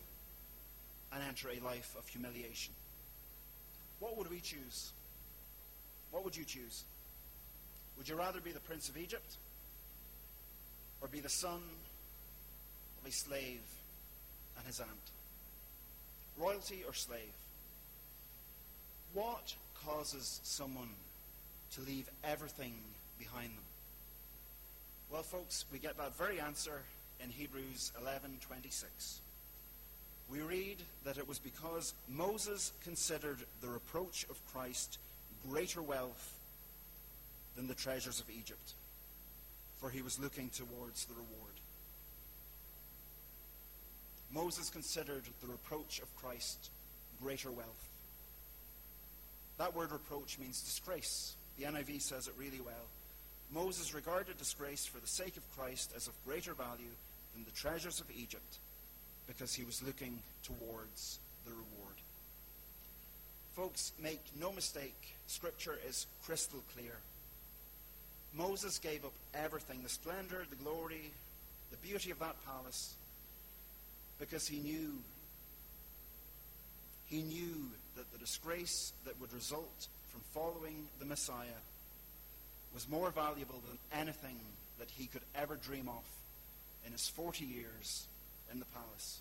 and 1.14 1.24
enter 1.24 1.50
a 1.50 1.64
life 1.64 1.96
of 1.98 2.08
humiliation? 2.08 2.74
What 4.00 4.18
would 4.18 4.30
we 4.30 4.40
choose? 4.40 4.92
What 6.10 6.24
would 6.24 6.36
you 6.36 6.44
choose? 6.44 6.84
Would 7.98 8.10
you 8.10 8.16
rather 8.16 8.42
be 8.42 8.52
the 8.52 8.60
prince 8.60 8.90
of 8.90 8.98
Egypt 8.98 9.38
or 11.00 11.08
be 11.08 11.20
the 11.20 11.30
son 11.30 11.62
of 13.02 13.08
a 13.08 13.12
slave 13.12 13.62
and 14.58 14.66
his 14.66 14.80
aunt? 14.80 14.90
Royalty 16.40 16.84
or 16.88 16.94
slave? 16.94 17.20
What 19.14 19.54
causes 19.86 20.40
someone 20.44 20.90
to 21.76 21.82
leave 21.82 22.10
everything 22.24 22.74
behind 23.20 23.50
them? 23.50 23.64
Well, 25.12 25.24
folks, 25.24 25.66
we 25.72 25.78
get 25.78 25.98
that 25.98 26.18
very 26.18 26.40
answer 26.40 26.82
in 27.24 27.30
Hebrews 27.30 27.92
11:26. 28.00 29.22
We 30.30 30.42
read 30.42 30.78
that 31.04 31.18
it 31.18 31.28
was 31.28 31.40
because 31.40 31.94
Moses 32.08 32.72
considered 32.84 33.46
the 33.62 33.68
reproach 33.68 34.26
of 34.30 34.46
Christ 34.54 34.98
greater 35.50 35.82
wealth 35.82 36.38
than 37.56 37.68
the 37.68 37.76
treasures 37.76 38.20
of 38.20 38.30
Egypt, 38.30 38.74
for 39.80 39.90
he 39.90 40.02
was 40.02 40.20
looking 40.20 40.50
towards 40.50 41.06
the 41.06 41.14
reward. 41.14 41.60
Moses 44.32 44.70
considered 44.70 45.24
the 45.42 45.48
reproach 45.48 46.00
of 46.00 46.16
Christ 46.16 46.70
greater 47.22 47.52
wealth. 47.52 47.90
That 49.58 49.76
word 49.76 49.92
reproach 49.92 50.40
means 50.40 50.62
disgrace. 50.62 51.36
The 51.58 51.66
NIV 51.66 52.02
says 52.02 52.28
it 52.28 52.34
really 52.38 52.62
well. 52.62 52.88
Moses 53.52 53.94
regarded 53.94 54.38
disgrace 54.38 54.86
for 54.86 55.00
the 55.00 55.08
sake 55.08 55.36
of 55.36 55.58
Christ 55.58 55.92
as 55.96 56.08
of 56.08 56.14
greater 56.26 56.54
value 56.54 56.96
than 57.34 57.44
the 57.46 57.52
treasures 57.52 58.00
of 58.00 58.08
Egypt 58.16 58.58
because 59.28 59.54
he 59.54 59.64
was 59.64 59.82
looking 59.84 60.20
towards 60.44 61.20
the 61.46 61.52
reward. 61.52 61.96
Folks, 63.54 63.92
make 64.02 64.22
no 64.40 64.52
mistake, 64.52 65.16
Scripture 65.28 65.78
is 65.88 66.08
crystal 66.26 66.64
clear. 66.76 66.96
Moses 68.34 68.80
gave 68.80 69.04
up 69.04 69.14
everything 69.34 69.84
the 69.84 69.90
splendor, 69.90 70.46
the 70.50 70.56
glory, 70.56 71.12
the 71.70 71.78
beauty 71.78 72.12
of 72.12 72.20
that 72.20 72.36
palace 72.46 72.94
because 74.20 74.48
he 74.48 74.60
knew 74.60 74.94
he 77.08 77.22
knew 77.24 77.70
that 77.98 78.10
the 78.14 78.18
disgrace 78.20 78.94
that 79.04 79.20
would 79.20 79.34
result 79.34 79.88
from 80.10 80.22
following 80.34 80.88
the 81.00 81.06
Messiah 81.06 81.60
was 82.74 82.88
more 82.88 83.10
valuable 83.10 83.62
than 83.68 83.78
anything 84.00 84.40
that 84.80 84.90
he 84.90 85.08
could 85.08 85.24
ever 85.36 85.56
dream 85.58 85.90
of 85.90 86.04
in 86.86 86.92
his 86.92 87.08
40 87.10 87.46
years 87.46 88.08
in 88.52 88.60
the 88.60 88.66
palace. 88.66 89.20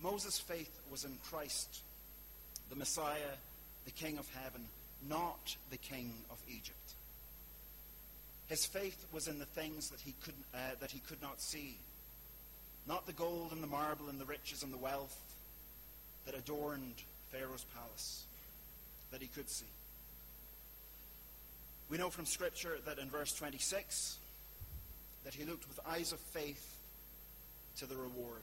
Moses' 0.00 0.38
faith 0.38 0.78
was 0.90 1.04
in 1.04 1.16
Christ, 1.30 1.80
the 2.70 2.76
Messiah, 2.76 3.36
the 3.84 3.90
King 3.90 4.18
of 4.18 4.28
heaven, 4.42 4.66
not 5.08 5.56
the 5.70 5.76
King 5.76 6.12
of 6.30 6.38
Egypt. 6.48 6.94
His 8.48 8.66
faith 8.66 9.06
was 9.12 9.26
in 9.26 9.38
the 9.38 9.44
things 9.44 9.90
that 9.90 10.00
he 10.00 10.14
could, 10.22 10.34
uh, 10.54 10.58
that 10.80 10.90
he 10.90 11.00
could 11.00 11.20
not 11.20 11.40
see, 11.40 11.78
not 12.86 13.06
the 13.06 13.12
gold 13.12 13.52
and 13.52 13.62
the 13.62 13.66
marble 13.66 14.08
and 14.08 14.20
the 14.20 14.24
riches 14.24 14.62
and 14.62 14.72
the 14.72 14.78
wealth 14.78 15.18
that 16.26 16.36
adorned 16.36 16.94
Pharaoh's 17.30 17.64
palace 17.74 18.24
that 19.10 19.20
he 19.20 19.28
could 19.28 19.48
see. 19.48 19.66
We 21.88 21.98
know 21.98 22.10
from 22.10 22.26
Scripture 22.26 22.78
that 22.84 22.98
in 22.98 23.08
verse 23.08 23.32
26 23.32 24.18
that 25.26 25.34
he 25.34 25.42
looked 25.42 25.66
with 25.66 25.80
eyes 25.84 26.12
of 26.12 26.20
faith 26.20 26.78
to 27.76 27.84
the 27.84 27.96
reward. 27.96 28.42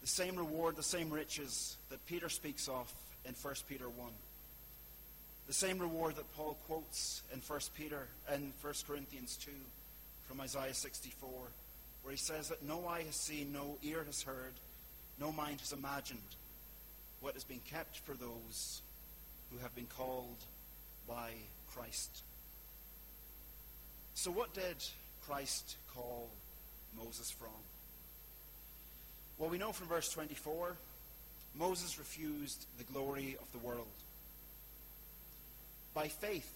The 0.00 0.08
same 0.08 0.34
reward, 0.34 0.74
the 0.74 0.82
same 0.82 1.10
riches 1.10 1.76
that 1.90 2.04
Peter 2.06 2.28
speaks 2.28 2.66
of 2.66 2.92
in 3.24 3.32
1 3.40 3.54
Peter 3.68 3.88
1. 3.88 4.08
The 5.46 5.52
same 5.52 5.78
reward 5.78 6.16
that 6.16 6.36
Paul 6.36 6.58
quotes 6.66 7.22
in 7.32 7.38
1 7.38 7.60
Peter 7.76 8.08
and 8.28 8.52
1 8.60 8.74
Corinthians 8.84 9.38
2 9.44 9.52
from 10.26 10.40
Isaiah 10.40 10.74
64, 10.74 11.30
where 12.02 12.10
he 12.10 12.18
says 12.18 12.48
that 12.48 12.64
no 12.64 12.88
eye 12.88 13.04
has 13.04 13.14
seen, 13.14 13.52
no 13.52 13.78
ear 13.84 14.02
has 14.06 14.22
heard, 14.22 14.54
no 15.20 15.30
mind 15.30 15.60
has 15.60 15.72
imagined 15.72 16.18
what 17.20 17.34
has 17.34 17.44
been 17.44 17.60
kept 17.70 17.98
for 17.98 18.14
those 18.14 18.82
who 19.52 19.58
have 19.58 19.74
been 19.76 19.86
called 19.86 20.38
by 21.08 21.30
Christ. 21.72 22.22
So, 24.16 24.30
what 24.30 24.54
did 24.54 24.76
Christ 25.26 25.76
call 25.94 26.30
Moses 26.96 27.30
from? 27.30 27.50
Well, 29.36 29.50
we 29.50 29.58
know 29.58 29.72
from 29.72 29.88
verse 29.88 30.08
24 30.08 30.74
Moses 31.54 31.98
refused 31.98 32.64
the 32.78 32.84
glory 32.84 33.36
of 33.38 33.52
the 33.52 33.58
world. 33.58 33.86
By 35.94 36.08
faith, 36.08 36.50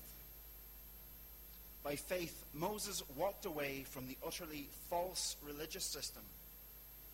by 1.84 1.96
faith, 1.96 2.44
Moses 2.54 3.02
walked 3.14 3.44
away 3.44 3.84
from 3.90 4.08
the 4.08 4.16
utterly 4.26 4.66
false 4.88 5.36
religious 5.46 5.84
system 5.84 6.22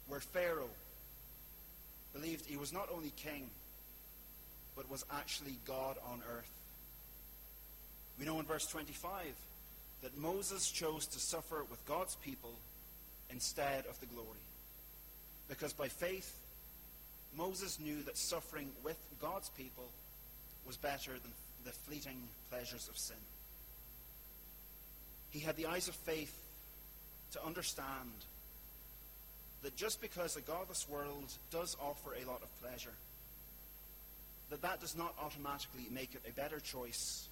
where 0.06 0.20
Pharaoh 0.20 0.70
believed 2.14 2.46
he 2.46 2.56
was 2.56 2.72
not 2.72 2.88
only 2.94 3.12
king, 3.16 3.50
but 4.76 4.88
was 4.88 5.04
actually 5.12 5.56
God 5.66 5.96
on 6.08 6.22
earth. 6.36 6.50
We 8.18 8.26
know 8.26 8.38
in 8.38 8.46
verse 8.46 8.66
25 8.66 9.24
that 10.06 10.16
Moses 10.16 10.70
chose 10.70 11.04
to 11.08 11.18
suffer 11.18 11.64
with 11.68 11.84
God's 11.84 12.14
people 12.14 12.54
instead 13.28 13.86
of 13.86 13.98
the 13.98 14.06
glory. 14.06 14.38
Because 15.48 15.72
by 15.72 15.88
faith, 15.88 16.32
Moses 17.36 17.80
knew 17.80 18.00
that 18.04 18.16
suffering 18.16 18.70
with 18.84 18.96
God's 19.20 19.48
people 19.48 19.88
was 20.64 20.76
better 20.76 21.10
than 21.10 21.32
the 21.64 21.72
fleeting 21.72 22.18
pleasures 22.52 22.86
of 22.88 22.96
sin. 22.96 23.16
He 25.30 25.40
had 25.40 25.56
the 25.56 25.66
eyes 25.66 25.88
of 25.88 25.96
faith 25.96 26.38
to 27.32 27.44
understand 27.44 28.12
that 29.64 29.74
just 29.74 30.00
because 30.00 30.36
a 30.36 30.40
godless 30.40 30.88
world 30.88 31.32
does 31.50 31.76
offer 31.82 32.14
a 32.14 32.28
lot 32.28 32.42
of 32.42 32.62
pleasure, 32.62 32.94
that 34.50 34.62
that 34.62 34.80
does 34.80 34.96
not 34.96 35.16
automatically 35.20 35.88
make 35.90 36.14
it 36.14 36.22
a 36.28 36.40
better 36.40 36.60
choice 36.60 37.26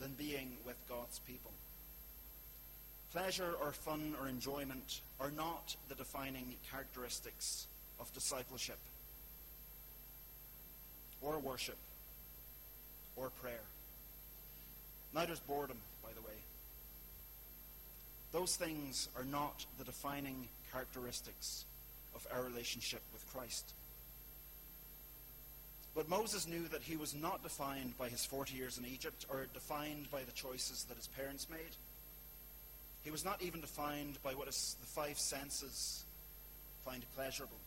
than 0.00 0.12
being 0.14 0.56
with 0.66 0.76
God's 0.88 1.20
people. 1.20 1.52
Pleasure 3.16 3.54
or 3.62 3.72
fun 3.72 4.14
or 4.20 4.28
enjoyment 4.28 5.00
are 5.18 5.30
not 5.30 5.74
the 5.88 5.94
defining 5.94 6.54
characteristics 6.70 7.66
of 7.98 8.12
discipleship 8.12 8.76
or 11.22 11.38
worship 11.38 11.78
or 13.16 13.30
prayer. 13.40 13.64
Neither 15.14 15.32
is 15.32 15.40
boredom, 15.40 15.78
by 16.02 16.10
the 16.14 16.20
way. 16.20 16.36
Those 18.32 18.54
things 18.54 19.08
are 19.16 19.24
not 19.24 19.64
the 19.78 19.84
defining 19.84 20.48
characteristics 20.70 21.64
of 22.14 22.26
our 22.34 22.42
relationship 22.42 23.00
with 23.14 23.24
Christ. 23.32 23.72
But 25.94 26.10
Moses 26.10 26.46
knew 26.46 26.68
that 26.68 26.82
he 26.82 26.98
was 26.98 27.14
not 27.14 27.42
defined 27.42 27.96
by 27.96 28.10
his 28.10 28.26
40 28.26 28.54
years 28.54 28.76
in 28.76 28.84
Egypt 28.84 29.24
or 29.30 29.46
defined 29.54 30.10
by 30.10 30.22
the 30.24 30.32
choices 30.32 30.84
that 30.90 30.98
his 30.98 31.06
parents 31.06 31.46
made. 31.50 31.76
He 33.06 33.12
was 33.12 33.24
not 33.24 33.40
even 33.40 33.60
defined 33.60 34.18
by 34.24 34.34
what 34.34 34.46
the 34.46 34.52
five 34.52 35.16
senses 35.16 36.04
find 36.84 37.04
pleasurable. 37.14 37.60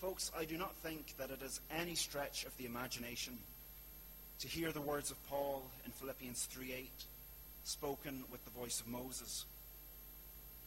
Folks, 0.00 0.30
I 0.38 0.44
do 0.44 0.56
not 0.56 0.76
think 0.76 1.16
that 1.18 1.32
it 1.32 1.42
is 1.42 1.60
any 1.76 1.96
stretch 1.96 2.44
of 2.44 2.56
the 2.56 2.66
imagination 2.66 3.36
to 4.38 4.46
hear 4.46 4.70
the 4.70 4.80
words 4.80 5.10
of 5.10 5.20
Paul 5.28 5.68
in 5.84 5.90
Philippians 5.90 6.46
3:8, 6.52 7.04
spoken 7.64 8.24
with 8.30 8.44
the 8.44 8.52
voice 8.52 8.78
of 8.78 8.86
Moses. 8.86 9.44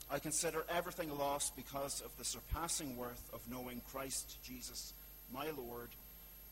I 0.09 0.19
consider 0.19 0.65
everything 0.67 1.17
lost 1.17 1.55
because 1.55 2.01
of 2.01 2.11
the 2.17 2.25
surpassing 2.25 2.97
worth 2.97 3.33
of 3.33 3.47
knowing 3.47 3.79
Christ 3.89 4.35
Jesus 4.43 4.91
my 5.31 5.49
Lord, 5.51 5.91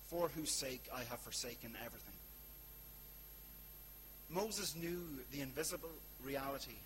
for 0.07 0.29
whose 0.29 0.51
sake 0.51 0.87
I 0.93 1.03
have 1.03 1.19
forsaken 1.19 1.75
everything. 1.83 2.15
Moses 4.29 4.73
knew 4.73 5.19
the 5.31 5.41
invisible 5.41 5.91
reality 6.25 6.77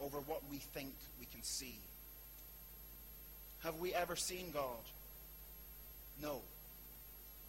over 0.00 0.18
what 0.20 0.42
we 0.50 0.56
think 0.56 0.92
we 1.18 1.26
can 1.26 1.42
see. 1.42 1.74
Have 3.62 3.76
we 3.78 3.94
ever 3.94 4.16
seen 4.16 4.50
God? 4.52 4.84
No. 6.22 6.40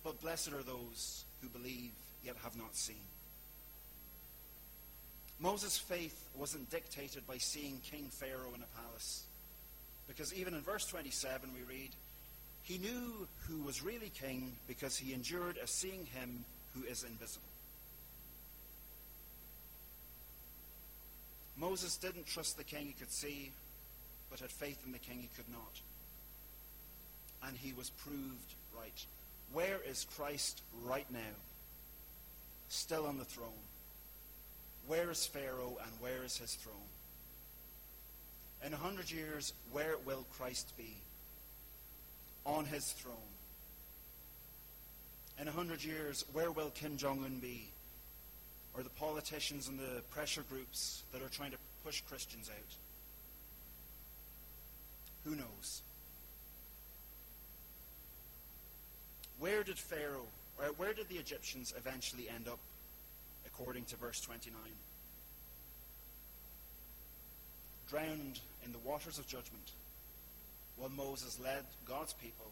But 0.04 0.22
blessed 0.22 0.54
are 0.54 0.64
those 0.64 1.24
who 1.42 1.48
believe 1.48 1.92
yet 2.24 2.36
have 2.44 2.58
not 2.58 2.76
seen. 2.76 2.96
Moses' 5.40 5.78
faith 5.78 6.28
wasn't 6.38 6.70
dictated 6.70 7.26
by 7.26 7.38
seeing 7.38 7.80
King 7.84 8.10
Pharaoh 8.12 8.54
in 8.54 8.62
a 8.62 8.82
palace. 8.82 9.24
Because 10.08 10.34
even 10.34 10.54
in 10.54 10.62
verse 10.62 10.86
27 10.86 11.50
we 11.54 11.64
read, 11.64 11.90
He 12.64 12.78
knew 12.78 13.28
who 13.48 13.64
was 13.64 13.82
really 13.82 14.10
king 14.10 14.52
because 14.68 14.98
he 14.98 15.14
endured 15.14 15.58
as 15.58 15.72
seeing 15.72 16.06
him 16.14 16.44
who 16.76 16.84
is 16.84 17.04
invisible. 17.04 17.48
Moses 21.72 21.96
didn't 21.96 22.28
trust 22.28 22.58
the 22.58 22.66
king 22.66 22.86
he 22.86 22.92
could 22.92 23.14
see, 23.14 23.50
but 24.30 24.42
had 24.42 24.52
faith 24.52 24.78
in 24.86 24.92
the 24.92 25.00
king 25.00 25.20
he 25.22 25.30
could 25.38 25.50
not. 25.50 25.80
And 27.48 27.56
he 27.56 27.72
was 27.72 27.92
proved 27.92 28.56
right. 28.78 29.06
Where 29.54 29.78
is 29.90 30.06
Christ 30.18 30.64
right 30.84 31.06
now? 31.14 31.38
Still 32.68 33.06
on 33.06 33.18
the 33.18 33.24
throne. 33.24 33.64
Where 34.86 35.12
is 35.12 35.26
Pharaoh 35.26 35.78
and 35.82 35.92
where 36.02 36.26
is 36.26 36.36
his 36.36 36.56
throne? 36.56 36.76
In 38.66 38.74
a 38.74 38.78
hundred 38.78 39.10
years, 39.10 39.54
where 39.72 39.96
will 40.06 40.26
Christ 40.38 40.74
be? 40.78 40.98
On 42.46 42.66
his 42.66 42.92
throne. 42.92 43.16
In 45.40 45.48
a 45.48 45.52
hundred 45.52 45.86
years, 45.86 46.26
where 46.34 46.52
will 46.52 46.72
Kim 46.72 46.98
Jong 46.98 47.24
un 47.24 47.40
be? 47.40 47.71
Or 48.76 48.84
the 48.84 48.90
politicians 48.90 49.68
and 49.68 49.78
the 49.78 50.02
pressure 50.12 50.44
groups 50.50 51.04
that 51.12 51.22
are 51.22 51.30
trying 51.30 51.52
to 51.52 51.58
push 51.84 52.02
Christians 52.02 52.50
out? 52.50 52.76
Who 55.26 55.36
knows? 55.36 55.82
Where 59.40 59.64
did 59.64 59.78
Pharaoh, 59.78 60.28
or 60.60 60.66
where 60.78 60.94
did 60.94 61.10
the 61.10 61.16
Egyptians 61.16 61.74
eventually 61.76 62.30
end 62.30 62.48
up, 62.48 62.60
according 63.46 63.86
to 63.86 63.96
verse 63.96 64.22
29? 64.22 64.54
Drowned 67.90 68.40
in 68.64 68.72
the 68.72 68.78
waters 68.80 69.18
of 69.20 69.28
judgment, 69.28 69.72
while 70.78 70.90
Moses 70.90 71.40
led 71.44 71.66
God's 71.86 72.14
people 72.14 72.52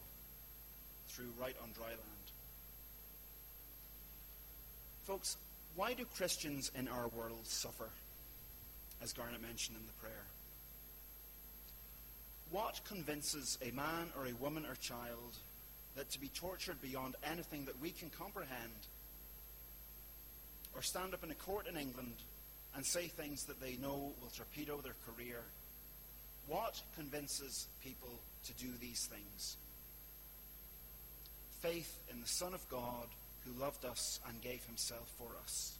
through 1.09 1.31
right 1.39 1.55
on 1.63 1.69
dry 1.71 1.89
land. 1.89 2.25
Folks, 5.05 5.37
why 5.75 5.93
do 5.93 6.05
Christians 6.15 6.71
in 6.77 6.87
our 6.87 7.07
world 7.09 7.45
suffer, 7.45 7.89
as 9.01 9.13
Garnet 9.13 9.41
mentioned 9.41 9.77
in 9.79 9.85
the 9.85 9.93
prayer? 10.01 10.25
What 12.51 12.81
convinces 12.87 13.57
a 13.61 13.71
man 13.71 14.11
or 14.17 14.27
a 14.27 14.33
woman 14.33 14.65
or 14.65 14.75
child 14.75 15.37
that 15.95 16.09
to 16.11 16.19
be 16.19 16.29
tortured 16.29 16.81
beyond 16.81 17.15
anything 17.23 17.65
that 17.65 17.79
we 17.79 17.91
can 17.91 18.09
comprehend, 18.09 18.87
or 20.75 20.81
stand 20.81 21.13
up 21.13 21.23
in 21.23 21.31
a 21.31 21.35
court 21.35 21.67
in 21.67 21.77
England 21.77 22.13
and 22.75 22.85
say 22.85 23.07
things 23.07 23.45
that 23.45 23.59
they 23.59 23.75
know 23.77 24.13
will 24.21 24.29
torpedo 24.35 24.77
their 24.77 24.95
career, 25.05 25.41
what 26.47 26.81
convinces 26.95 27.67
people 27.83 28.19
to 28.45 28.53
do 28.53 28.69
these 28.79 29.07
things? 29.07 29.57
Faith 31.61 31.99
in 32.11 32.21
the 32.21 32.27
Son 32.27 32.53
of 32.53 32.67
God 32.69 33.07
who 33.45 33.59
loved 33.59 33.85
us 33.85 34.19
and 34.27 34.41
gave 34.41 34.63
himself 34.65 35.11
for 35.17 35.29
us. 35.43 35.73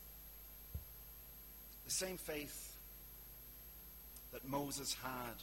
The 1.85 1.91
same 1.91 2.17
faith 2.17 2.75
that 4.31 4.47
Moses 4.47 4.95
had, 5.01 5.35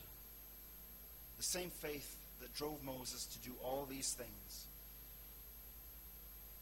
the 1.36 1.42
same 1.42 1.70
faith 1.70 2.16
that 2.40 2.54
drove 2.54 2.82
Moses 2.84 3.26
to 3.26 3.38
do 3.38 3.54
all 3.64 3.86
these 3.88 4.12
things, 4.12 4.66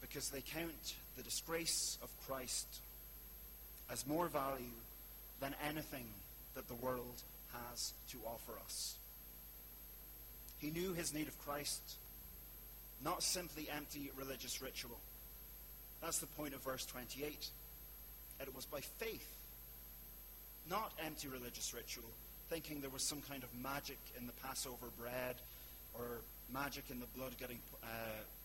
because 0.01 0.29
they 0.29 0.41
count 0.41 0.95
the 1.17 1.23
disgrace 1.23 1.97
of 2.01 2.09
Christ 2.27 2.67
as 3.91 4.07
more 4.07 4.27
value 4.27 4.65
than 5.39 5.55
anything 5.67 6.07
that 6.55 6.67
the 6.67 6.75
world 6.75 7.21
has 7.71 7.93
to 8.09 8.17
offer 8.25 8.53
us. 8.63 8.95
He 10.57 10.71
knew 10.71 10.93
his 10.93 11.13
need 11.13 11.27
of 11.27 11.39
Christ, 11.45 11.81
not 13.03 13.21
simply 13.21 13.67
empty 13.69 14.09
religious 14.17 14.61
ritual. 14.61 14.97
That's 16.05 16.19
the 16.19 16.27
point 16.27 16.53
of 16.53 16.61
verse 16.61 16.85
28. 16.85 17.49
And 18.39 18.47
it 18.47 18.55
was 18.55 18.65
by 18.65 18.79
faith, 18.79 19.27
not 20.69 20.91
empty 21.03 21.27
religious 21.27 21.73
ritual, 21.73 22.05
thinking 22.47 22.79
there 22.79 22.91
was 22.91 23.01
some 23.01 23.21
kind 23.27 23.43
of 23.43 23.49
magic 23.59 23.97
in 24.15 24.27
the 24.27 24.33
Passover 24.33 24.85
bread 24.99 25.35
or 25.95 26.21
magic 26.53 26.83
in 26.91 26.99
the 26.99 27.07
blood 27.17 27.31
getting 27.39 27.57
uh, 27.83 27.87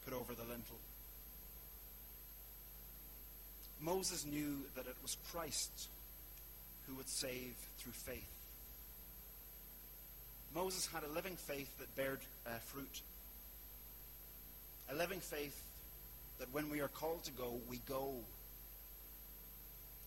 put 0.07 0.15
over 0.15 0.33
the 0.33 0.45
lintel. 0.45 0.79
Moses 3.79 4.25
knew 4.25 4.61
that 4.75 4.87
it 4.87 4.97
was 5.03 5.19
Christ 5.31 5.89
who 6.89 6.95
would 6.95 7.11
save 7.11 7.55
through 7.77 7.93
faith. 7.93 8.25
Moses 10.55 10.87
had 10.87 11.03
a 11.03 11.13
living 11.13 11.37
faith 11.37 11.77
that 11.79 11.95
bared 11.95 12.21
uh, 12.47 12.53
fruit. 12.73 13.03
A 14.91 14.95
living 14.95 15.21
faith 15.21 15.63
that 16.41 16.53
when 16.53 16.71
we 16.71 16.81
are 16.81 16.89
called 16.89 17.23
to 17.25 17.33
go, 17.33 17.61
we 17.69 17.81
go. 17.87 18.17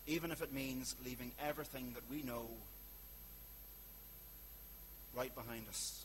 Even 0.06 0.30
if 0.30 0.42
it 0.42 0.52
means 0.52 0.94
leaving 1.04 1.32
everything 1.42 1.92
that 1.94 2.02
we 2.10 2.22
know 2.22 2.48
right 5.16 5.34
behind 5.34 5.66
us 5.68 6.04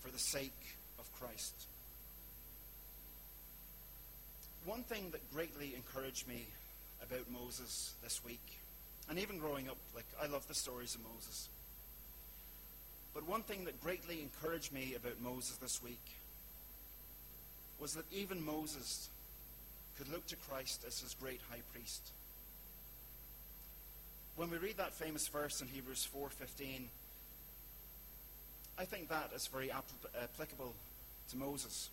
for 0.00 0.10
the 0.10 0.18
sake 0.18 0.76
of 0.98 1.12
Christ. 1.20 1.66
One 4.64 4.84
thing 4.84 5.10
that 5.10 5.32
greatly 5.34 5.74
encouraged 5.74 6.28
me 6.28 6.46
about 7.02 7.28
Moses 7.30 7.94
this 8.04 8.24
week, 8.24 8.60
and 9.10 9.18
even 9.18 9.38
growing 9.38 9.68
up, 9.68 9.78
like 9.96 10.06
I 10.22 10.26
love 10.26 10.46
the 10.46 10.54
stories 10.54 10.94
of 10.94 11.00
Moses. 11.12 11.48
But 13.12 13.28
one 13.28 13.42
thing 13.42 13.64
that 13.64 13.82
greatly 13.82 14.22
encouraged 14.22 14.72
me 14.72 14.94
about 14.96 15.20
Moses 15.20 15.56
this 15.56 15.82
week 15.82 16.00
was 17.82 17.94
that 17.94 18.04
even 18.12 18.46
Moses 18.46 19.10
could 19.98 20.08
look 20.08 20.24
to 20.28 20.36
Christ 20.36 20.84
as 20.86 21.00
his 21.00 21.16
great 21.20 21.40
high 21.50 21.62
priest. 21.72 22.12
When 24.36 24.50
we 24.50 24.56
read 24.56 24.76
that 24.76 24.94
famous 24.94 25.26
verse 25.26 25.60
in 25.60 25.66
Hebrews 25.66 26.06
4:15, 26.14 26.88
I 28.78 28.84
think 28.84 29.08
that 29.08 29.32
is 29.34 29.48
very 29.48 29.72
uh, 29.72 29.82
applicable 30.22 30.74
to 31.30 31.36
Moses. 31.36 31.90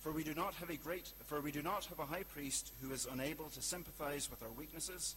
For 0.00 0.10
we 0.10 0.24
do 0.24 0.34
not 0.34 0.54
have 0.54 0.70
a 0.70 0.76
great 0.76 1.12
for 1.26 1.42
we 1.42 1.52
do 1.52 1.62
not 1.62 1.84
have 1.86 2.00
a 2.00 2.06
high 2.06 2.24
priest 2.24 2.72
who 2.80 2.92
is 2.92 3.06
unable 3.06 3.50
to 3.50 3.60
sympathize 3.60 4.30
with 4.30 4.42
our 4.42 4.50
weaknesses, 4.50 5.16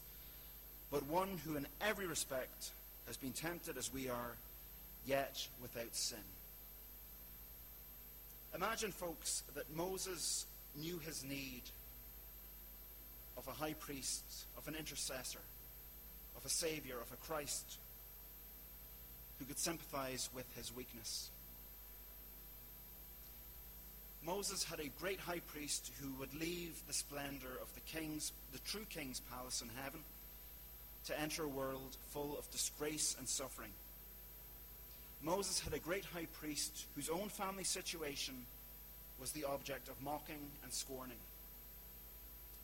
but 0.92 1.06
one 1.08 1.40
who 1.46 1.56
in 1.56 1.66
every 1.80 2.08
respect 2.08 2.72
has 3.08 3.16
been 3.16 3.32
tempted 3.32 3.78
as 3.78 3.94
we 3.94 4.10
are, 4.10 4.36
yet 5.06 5.48
without 5.62 5.96
sin. 5.96 6.35
Imagine, 8.56 8.94
folks, 8.94 9.44
that 9.54 9.76
Moses 9.76 10.46
knew 10.76 10.98
his 11.00 11.26
need 11.26 11.64
of 13.38 13.46
a 13.50 13.52
high 13.52 13.74
priest, 13.74 14.24
of 14.58 14.68
an 14.70 14.76
intercessor, 14.76 15.42
of 16.38 16.46
a 16.46 16.50
savior, 16.50 16.96
of 17.02 17.12
a 17.12 17.18
Christ 17.18 17.78
who 19.40 19.46
could 19.46 19.60
sympathize 19.60 20.30
with 20.34 20.46
his 20.56 20.74
weakness. 20.74 21.30
Moses 24.26 24.64
had 24.64 24.80
a 24.80 24.90
great 25.00 25.20
high 25.20 25.42
priest 25.48 25.92
who 26.02 26.14
would 26.20 26.34
leave 26.34 26.82
the 26.88 26.94
splendor 26.94 27.60
of 27.62 27.68
the 27.76 27.82
king's, 27.82 28.32
the 28.54 28.60
true 28.60 28.86
king's 28.90 29.20
palace 29.20 29.62
in 29.62 29.70
heaven 29.84 30.00
to 31.08 31.20
enter 31.20 31.44
a 31.44 31.48
world 31.48 31.98
full 32.08 32.38
of 32.38 32.50
disgrace 32.52 33.18
and 33.20 33.28
suffering. 33.28 33.72
Moses 35.22 35.60
had 35.60 35.74
a 35.74 35.80
great 35.80 36.06
high 36.06 36.28
priest 36.40 36.86
whose 36.96 37.10
own 37.10 37.30
family 37.30 37.64
situation 37.64 38.46
was 39.20 39.32
the 39.32 39.46
object 39.46 39.88
of 39.88 40.02
mocking 40.04 40.52
and 40.64 40.72
scorning. 40.72 41.18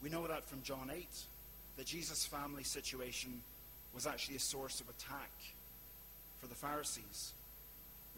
We 0.03 0.09
know 0.09 0.27
that 0.27 0.45
from 0.45 0.61
John 0.63 0.91
8, 0.93 1.07
that 1.77 1.85
Jesus' 1.85 2.25
family 2.25 2.63
situation 2.63 3.41
was 3.93 4.07
actually 4.07 4.35
a 4.35 4.39
source 4.39 4.81
of 4.81 4.89
attack 4.89 5.31
for 6.39 6.47
the 6.47 6.55
Pharisees. 6.55 7.33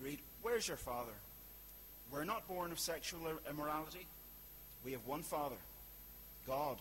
read, 0.01 0.19
Where's 0.41 0.67
your 0.67 0.77
father? 0.77 1.13
We're 2.11 2.25
not 2.25 2.47
born 2.47 2.71
of 2.71 2.79
sexual 2.79 3.19
immorality. 3.49 4.05
We 4.85 4.91
have 4.91 5.05
one 5.05 5.23
Father, 5.23 5.55
God. 6.47 6.77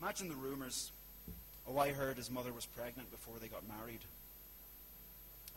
Imagine 0.00 0.28
the 0.28 0.34
rumors. 0.34 0.90
Oh, 1.68 1.78
I 1.78 1.92
heard 1.92 2.16
his 2.16 2.30
mother 2.30 2.52
was 2.52 2.66
pregnant 2.66 3.10
before 3.10 3.34
they 3.40 3.46
got 3.46 3.62
married. 3.68 4.00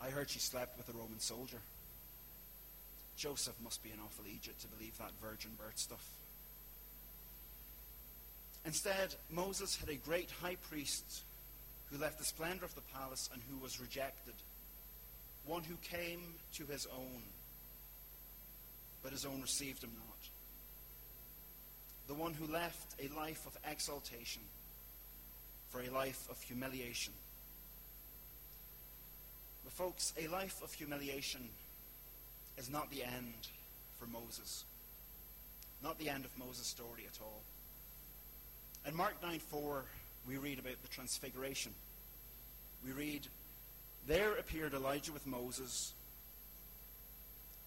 I 0.00 0.10
heard 0.10 0.30
she 0.30 0.38
slept 0.38 0.76
with 0.76 0.88
a 0.88 0.98
Roman 0.98 1.20
soldier. 1.20 1.58
Joseph 3.16 3.54
must 3.62 3.82
be 3.82 3.90
an 3.90 3.98
awful 4.04 4.26
Egypt 4.26 4.60
to 4.60 4.68
believe 4.68 4.96
that 4.98 5.12
virgin 5.22 5.52
birth 5.58 5.78
stuff. 5.78 6.04
Instead, 8.66 9.14
Moses 9.30 9.76
had 9.76 9.88
a 9.88 9.94
great 9.94 10.30
high 10.42 10.56
priest 10.68 11.22
who 11.90 11.98
left 11.98 12.18
the 12.18 12.24
splendor 12.24 12.64
of 12.64 12.74
the 12.74 12.80
palace 12.92 13.30
and 13.32 13.40
who 13.48 13.56
was 13.62 13.80
rejected, 13.80 14.34
one 15.46 15.62
who 15.62 15.76
came 15.82 16.20
to 16.54 16.66
his 16.66 16.86
own, 16.86 17.22
but 19.02 19.12
his 19.12 19.24
own 19.24 19.40
received 19.40 19.84
him 19.84 19.92
not, 19.94 20.28
the 22.08 22.14
one 22.14 22.34
who 22.34 22.52
left 22.52 23.00
a 23.00 23.14
life 23.16 23.46
of 23.46 23.56
exaltation 23.70 24.42
for 25.70 25.80
a 25.80 25.90
life 25.90 26.26
of 26.28 26.40
humiliation. 26.42 27.12
But, 29.66 29.72
folks, 29.72 30.14
a 30.16 30.28
life 30.28 30.62
of 30.62 30.72
humiliation 30.72 31.40
is 32.56 32.70
not 32.70 32.88
the 32.88 33.02
end 33.02 33.48
for 33.98 34.06
Moses. 34.06 34.64
Not 35.82 35.98
the 35.98 36.08
end 36.08 36.24
of 36.24 36.30
Moses' 36.38 36.68
story 36.68 37.04
at 37.04 37.18
all. 37.20 37.42
In 38.86 38.96
Mark 38.96 39.20
9 39.24 39.40
4, 39.40 39.84
we 40.28 40.36
read 40.36 40.60
about 40.60 40.80
the 40.82 40.88
transfiguration. 40.88 41.72
We 42.84 42.92
read, 42.92 43.26
There 44.06 44.36
appeared 44.36 44.72
Elijah 44.72 45.12
with 45.12 45.26
Moses, 45.26 45.94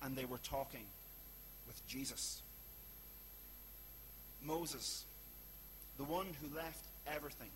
and 0.01 0.15
they 0.15 0.23
were 0.23 0.38
talking 0.38 0.85
with 1.67 1.85
Jesus. 1.85 2.41
Moses, 4.41 5.03
the 5.97 6.05
one 6.05 6.27
who 6.41 6.55
left 6.55 6.85
everything 7.13 7.49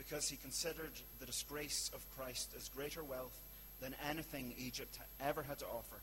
because 0.00 0.30
he 0.30 0.36
considered 0.36 0.92
the 1.18 1.26
disgrace 1.26 1.90
of 1.94 2.00
Christ 2.16 2.54
as 2.56 2.70
greater 2.70 3.04
wealth 3.04 3.38
than 3.82 3.94
anything 4.08 4.54
Egypt 4.56 4.98
ever 5.20 5.42
had 5.42 5.58
to 5.58 5.66
offer. 5.66 6.00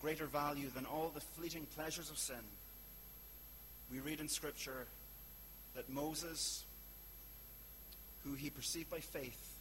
Greater 0.00 0.26
value 0.26 0.68
than 0.72 0.86
all 0.86 1.10
the 1.12 1.20
fleeting 1.20 1.66
pleasures 1.74 2.10
of 2.10 2.18
sin. 2.18 2.36
We 3.90 3.98
read 3.98 4.20
in 4.20 4.28
Scripture 4.28 4.86
that 5.74 5.90
Moses, 5.90 6.62
who 8.24 8.34
he 8.34 8.48
perceived 8.48 8.88
by 8.88 9.00
faith, 9.00 9.52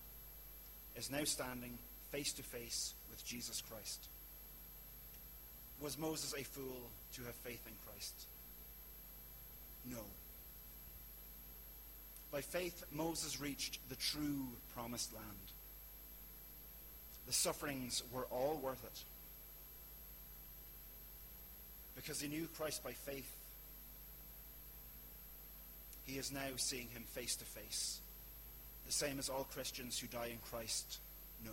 is 0.96 1.10
now 1.10 1.24
standing 1.24 1.80
face 2.12 2.32
to 2.34 2.44
face 2.44 2.94
with 3.10 3.26
Jesus 3.26 3.64
Christ. 3.72 4.06
Was 5.82 5.98
Moses 5.98 6.36
a 6.38 6.44
fool 6.44 6.92
to 7.16 7.24
have 7.24 7.36
faith 7.36 7.66
in 7.66 7.74
Christ? 7.88 8.14
No. 9.90 10.04
By 12.32 12.42
faith, 12.42 12.84
Moses 12.92 13.40
reached 13.40 13.80
the 13.90 13.96
true 13.96 14.48
promised 14.74 15.14
land. 15.14 15.26
The 17.26 17.34
sufferings 17.34 18.04
were 18.12 18.26
all 18.26 18.60
worth 18.62 18.84
it. 18.84 19.04
Because 21.96 22.22
he 22.22 22.28
knew 22.28 22.48
Christ 22.56 22.84
by 22.84 22.92
faith, 22.92 23.30
he 26.06 26.18
is 26.18 26.32
now 26.32 26.56
seeing 26.56 26.88
him 26.90 27.04
face 27.04 27.36
to 27.36 27.46
face, 27.46 28.00
the 28.86 28.94
same 28.94 29.20
as 29.20 29.30
all 29.30 29.44
Christians 29.52 30.00
who 30.00 30.08
die 30.08 30.30
in 30.32 30.38
Christ 30.50 31.00
know. 31.44 31.52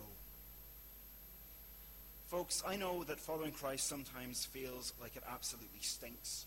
Folks, 2.27 2.63
I 2.65 2.75
know 2.75 3.03
that 3.03 3.19
following 3.19 3.51
Christ 3.51 3.87
sometimes 3.87 4.45
feels 4.45 4.93
like 5.01 5.15
it 5.15 5.23
absolutely 5.29 5.81
stinks. 5.81 6.45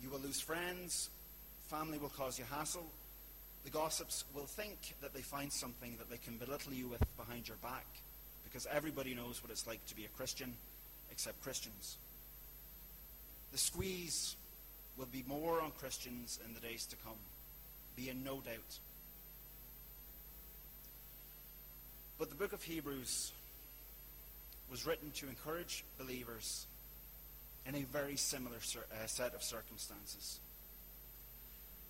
You 0.00 0.10
will 0.10 0.20
lose 0.20 0.40
friends, 0.40 1.10
family 1.68 1.98
will 1.98 2.10
cause 2.10 2.38
you 2.38 2.44
hassle, 2.50 2.86
the 3.64 3.70
gossips 3.70 4.24
will 4.34 4.46
think 4.46 4.94
that 5.00 5.14
they 5.14 5.22
find 5.22 5.52
something 5.52 5.96
that 5.98 6.10
they 6.10 6.18
can 6.18 6.36
belittle 6.36 6.72
you 6.72 6.88
with 6.88 7.02
behind 7.16 7.48
your 7.48 7.56
back, 7.58 7.86
because 8.44 8.66
everybody 8.70 9.14
knows 9.14 9.42
what 9.42 9.50
it's 9.50 9.66
like 9.66 9.84
to 9.86 9.96
be 9.96 10.04
a 10.04 10.16
Christian, 10.16 10.54
except 11.10 11.42
Christians. 11.42 11.96
The 13.52 13.58
squeeze 13.58 14.36
will 14.96 15.06
be 15.06 15.24
more 15.26 15.60
on 15.60 15.70
Christians 15.78 16.38
in 16.44 16.54
the 16.54 16.60
days 16.60 16.86
to 16.86 16.96
come, 17.04 17.18
be 17.96 18.10
in 18.10 18.22
no 18.22 18.34
doubt. 18.36 18.78
But 22.18 22.28
the 22.28 22.36
book 22.36 22.52
of 22.52 22.62
Hebrews 22.62 23.32
was 24.70 24.86
written 24.86 25.10
to 25.12 25.28
encourage 25.28 25.84
believers 25.98 26.66
in 27.66 27.74
a 27.74 27.82
very 27.82 28.16
similar 28.16 28.56
uh, 28.56 29.06
set 29.06 29.34
of 29.34 29.42
circumstances. 29.42 30.38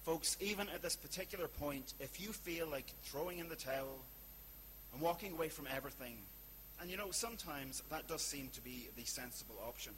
Folks, 0.04 0.36
even 0.40 0.68
at 0.68 0.82
this 0.82 0.96
particular 0.96 1.48
point, 1.48 1.94
if 1.98 2.20
you 2.20 2.32
feel 2.32 2.66
like 2.66 2.84
throwing 3.04 3.38
in 3.38 3.48
the 3.48 3.56
towel 3.56 3.98
and 4.92 5.00
walking 5.00 5.32
away 5.32 5.48
from 5.48 5.66
everything, 5.74 6.16
and 6.80 6.90
you 6.90 6.96
know, 6.96 7.10
sometimes 7.10 7.82
that 7.90 8.06
does 8.06 8.20
seem 8.20 8.50
to 8.54 8.60
be 8.60 8.88
the 8.96 9.04
sensible 9.04 9.56
option. 9.66 9.94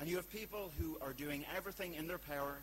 And 0.00 0.08
you 0.08 0.16
have 0.16 0.30
people 0.32 0.72
who 0.80 0.98
are 1.00 1.12
doing 1.12 1.44
everything 1.56 1.94
in 1.94 2.08
their 2.08 2.18
power 2.18 2.56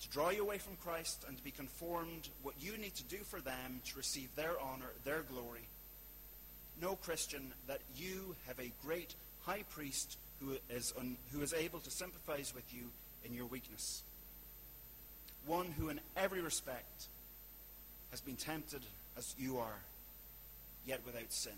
to 0.00 0.08
draw 0.08 0.30
you 0.30 0.40
away 0.40 0.56
from 0.56 0.76
Christ 0.76 1.24
and 1.28 1.36
to 1.36 1.44
be 1.44 1.50
conformed 1.50 2.28
what 2.42 2.54
you 2.58 2.78
need 2.78 2.94
to 2.94 3.04
do 3.04 3.18
for 3.18 3.40
them 3.40 3.82
to 3.84 3.96
receive 3.98 4.34
their 4.34 4.58
honor, 4.60 4.92
their 5.04 5.20
glory. 5.22 5.68
Know, 6.80 6.96
Christian, 6.96 7.52
that 7.66 7.80
you 7.96 8.34
have 8.46 8.58
a 8.58 8.72
great 8.82 9.14
high 9.42 9.64
priest 9.68 10.16
who 10.40 10.56
is, 10.70 10.94
un, 10.98 11.18
who 11.32 11.42
is 11.42 11.52
able 11.52 11.80
to 11.80 11.90
sympathize 11.90 12.54
with 12.54 12.72
you 12.72 12.84
in 13.26 13.34
your 13.34 13.44
weakness. 13.44 14.02
One 15.46 15.66
who, 15.78 15.88
in 15.88 16.00
every 16.16 16.40
respect, 16.40 17.08
has 18.10 18.20
been 18.20 18.36
tempted 18.36 18.82
as 19.16 19.34
you 19.38 19.58
are, 19.58 19.78
yet 20.86 21.00
without 21.04 21.32
sin. 21.32 21.52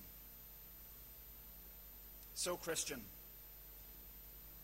So, 2.34 2.56
Christian, 2.56 3.00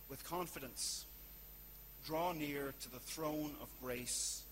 with 0.08 0.24
confidence, 0.24 1.04
draw 2.06 2.32
near 2.32 2.72
to 2.80 2.90
the 2.90 2.98
throne 2.98 3.52
of 3.60 3.68
grace 3.82 4.42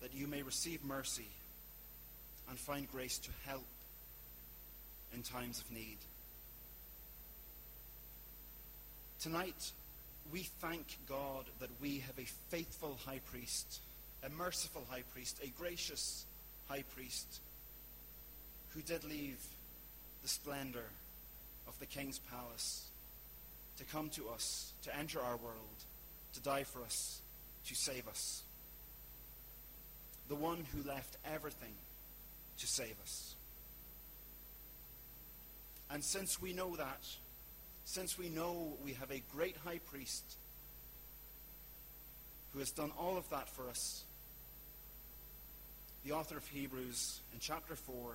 that 0.00 0.14
you 0.14 0.26
may 0.26 0.42
receive 0.42 0.84
mercy 0.84 1.28
and 2.48 2.58
find 2.58 2.90
grace 2.90 3.18
to 3.18 3.30
help 3.46 3.66
in 5.14 5.22
times 5.22 5.60
of 5.60 5.70
need. 5.70 5.98
Tonight, 9.20 9.72
we 10.32 10.40
thank 10.60 10.98
God 11.08 11.44
that 11.60 11.70
we 11.80 11.98
have 11.98 12.18
a 12.18 12.26
faithful 12.50 12.98
high 13.06 13.20
priest, 13.30 13.80
a 14.24 14.28
merciful 14.28 14.84
high 14.90 15.04
priest, 15.12 15.40
a 15.42 15.48
gracious 15.48 16.24
high 16.68 16.84
priest 16.94 17.40
who 18.70 18.80
did 18.82 19.04
leave 19.04 19.42
the 20.22 20.28
splendor 20.28 20.84
of 21.66 21.78
the 21.78 21.86
king's 21.86 22.18
palace 22.18 22.86
to 23.78 23.84
come 23.84 24.10
to 24.10 24.28
us, 24.28 24.72
to 24.82 24.96
enter 24.96 25.20
our 25.20 25.36
world, 25.36 25.84
to 26.34 26.40
die 26.40 26.64
for 26.64 26.82
us, 26.82 27.20
to 27.66 27.74
save 27.74 28.06
us. 28.08 28.42
The 30.28 30.34
one 30.34 30.66
who 30.74 30.86
left 30.86 31.16
everything 31.24 31.72
to 32.58 32.66
save 32.66 32.96
us. 33.02 33.34
And 35.90 36.04
since 36.04 36.40
we 36.42 36.52
know 36.52 36.76
that, 36.76 37.06
since 37.88 38.18
we 38.18 38.28
know 38.28 38.74
we 38.84 38.92
have 38.92 39.10
a 39.10 39.22
great 39.34 39.56
high 39.64 39.78
priest 39.78 40.36
who 42.52 42.58
has 42.58 42.70
done 42.70 42.92
all 42.98 43.16
of 43.16 43.26
that 43.30 43.48
for 43.48 43.66
us, 43.70 44.04
the 46.04 46.12
author 46.12 46.36
of 46.36 46.46
Hebrews 46.48 47.20
in 47.32 47.38
chapter 47.40 47.74
4 47.74 48.12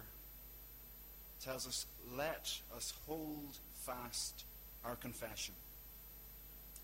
tells 1.43 1.67
us, 1.67 1.88
let 2.15 2.55
us 2.77 2.93
hold 3.07 3.57
fast 3.73 4.45
our 4.86 4.95
confession. 4.95 5.55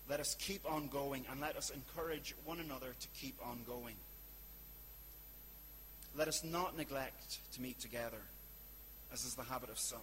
Let 0.08 0.18
us 0.18 0.34
keep 0.40 0.68
on 0.68 0.88
going 0.88 1.26
and 1.30 1.40
let 1.40 1.56
us 1.56 1.70
encourage 1.70 2.34
one 2.44 2.58
another 2.58 2.88
to 2.98 3.08
keep 3.20 3.36
on 3.46 3.60
going. 3.68 3.94
Let 6.16 6.26
us 6.26 6.42
not 6.42 6.76
neglect 6.76 7.38
to 7.54 7.62
meet 7.62 7.78
together, 7.78 8.20
as 9.12 9.24
is 9.24 9.34
the 9.36 9.44
habit 9.44 9.70
of 9.70 9.78
some, 9.78 10.00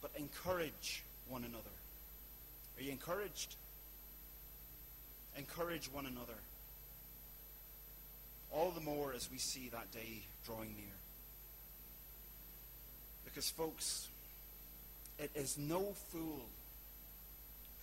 but 0.00 0.10
encourage 0.16 1.02
one 1.28 1.44
another. 1.44 1.62
Are 2.78 2.82
you 2.82 2.92
encouraged? 2.92 3.54
Encourage 5.36 5.90
one 5.92 6.06
another. 6.06 6.38
All 8.52 8.70
the 8.70 8.80
more 8.80 9.12
as 9.14 9.30
we 9.30 9.38
see 9.38 9.68
that 9.70 9.90
day 9.92 10.22
drawing 10.44 10.74
near. 10.76 10.96
Because, 13.24 13.50
folks, 13.50 14.08
it 15.18 15.30
is 15.34 15.58
no 15.58 15.94
fool 16.10 16.42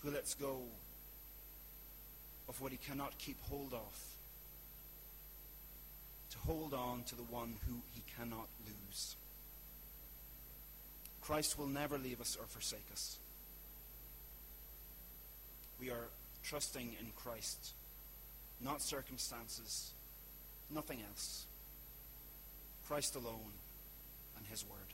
who 0.02 0.10
lets 0.10 0.34
go 0.34 0.58
of 2.48 2.60
what 2.60 2.72
he 2.72 2.78
cannot 2.78 3.16
keep 3.18 3.40
hold 3.48 3.72
of 3.72 3.98
to 6.30 6.38
hold 6.38 6.74
on 6.74 7.02
to 7.04 7.14
the 7.14 7.22
one 7.22 7.54
who 7.68 7.74
he 7.94 8.02
cannot 8.16 8.48
lose. 8.66 9.16
Christ 11.26 11.58
will 11.58 11.66
never 11.66 11.96
leave 11.96 12.20
us 12.20 12.36
or 12.38 12.46
forsake 12.46 12.86
us. 12.92 13.16
We 15.80 15.90
are 15.90 16.08
trusting 16.42 16.96
in 17.00 17.06
Christ, 17.16 17.72
not 18.60 18.82
circumstances, 18.82 19.92
nothing 20.70 21.00
else. 21.08 21.46
Christ 22.86 23.16
alone 23.16 23.52
and 24.36 24.46
his 24.46 24.64
word. 24.64 24.93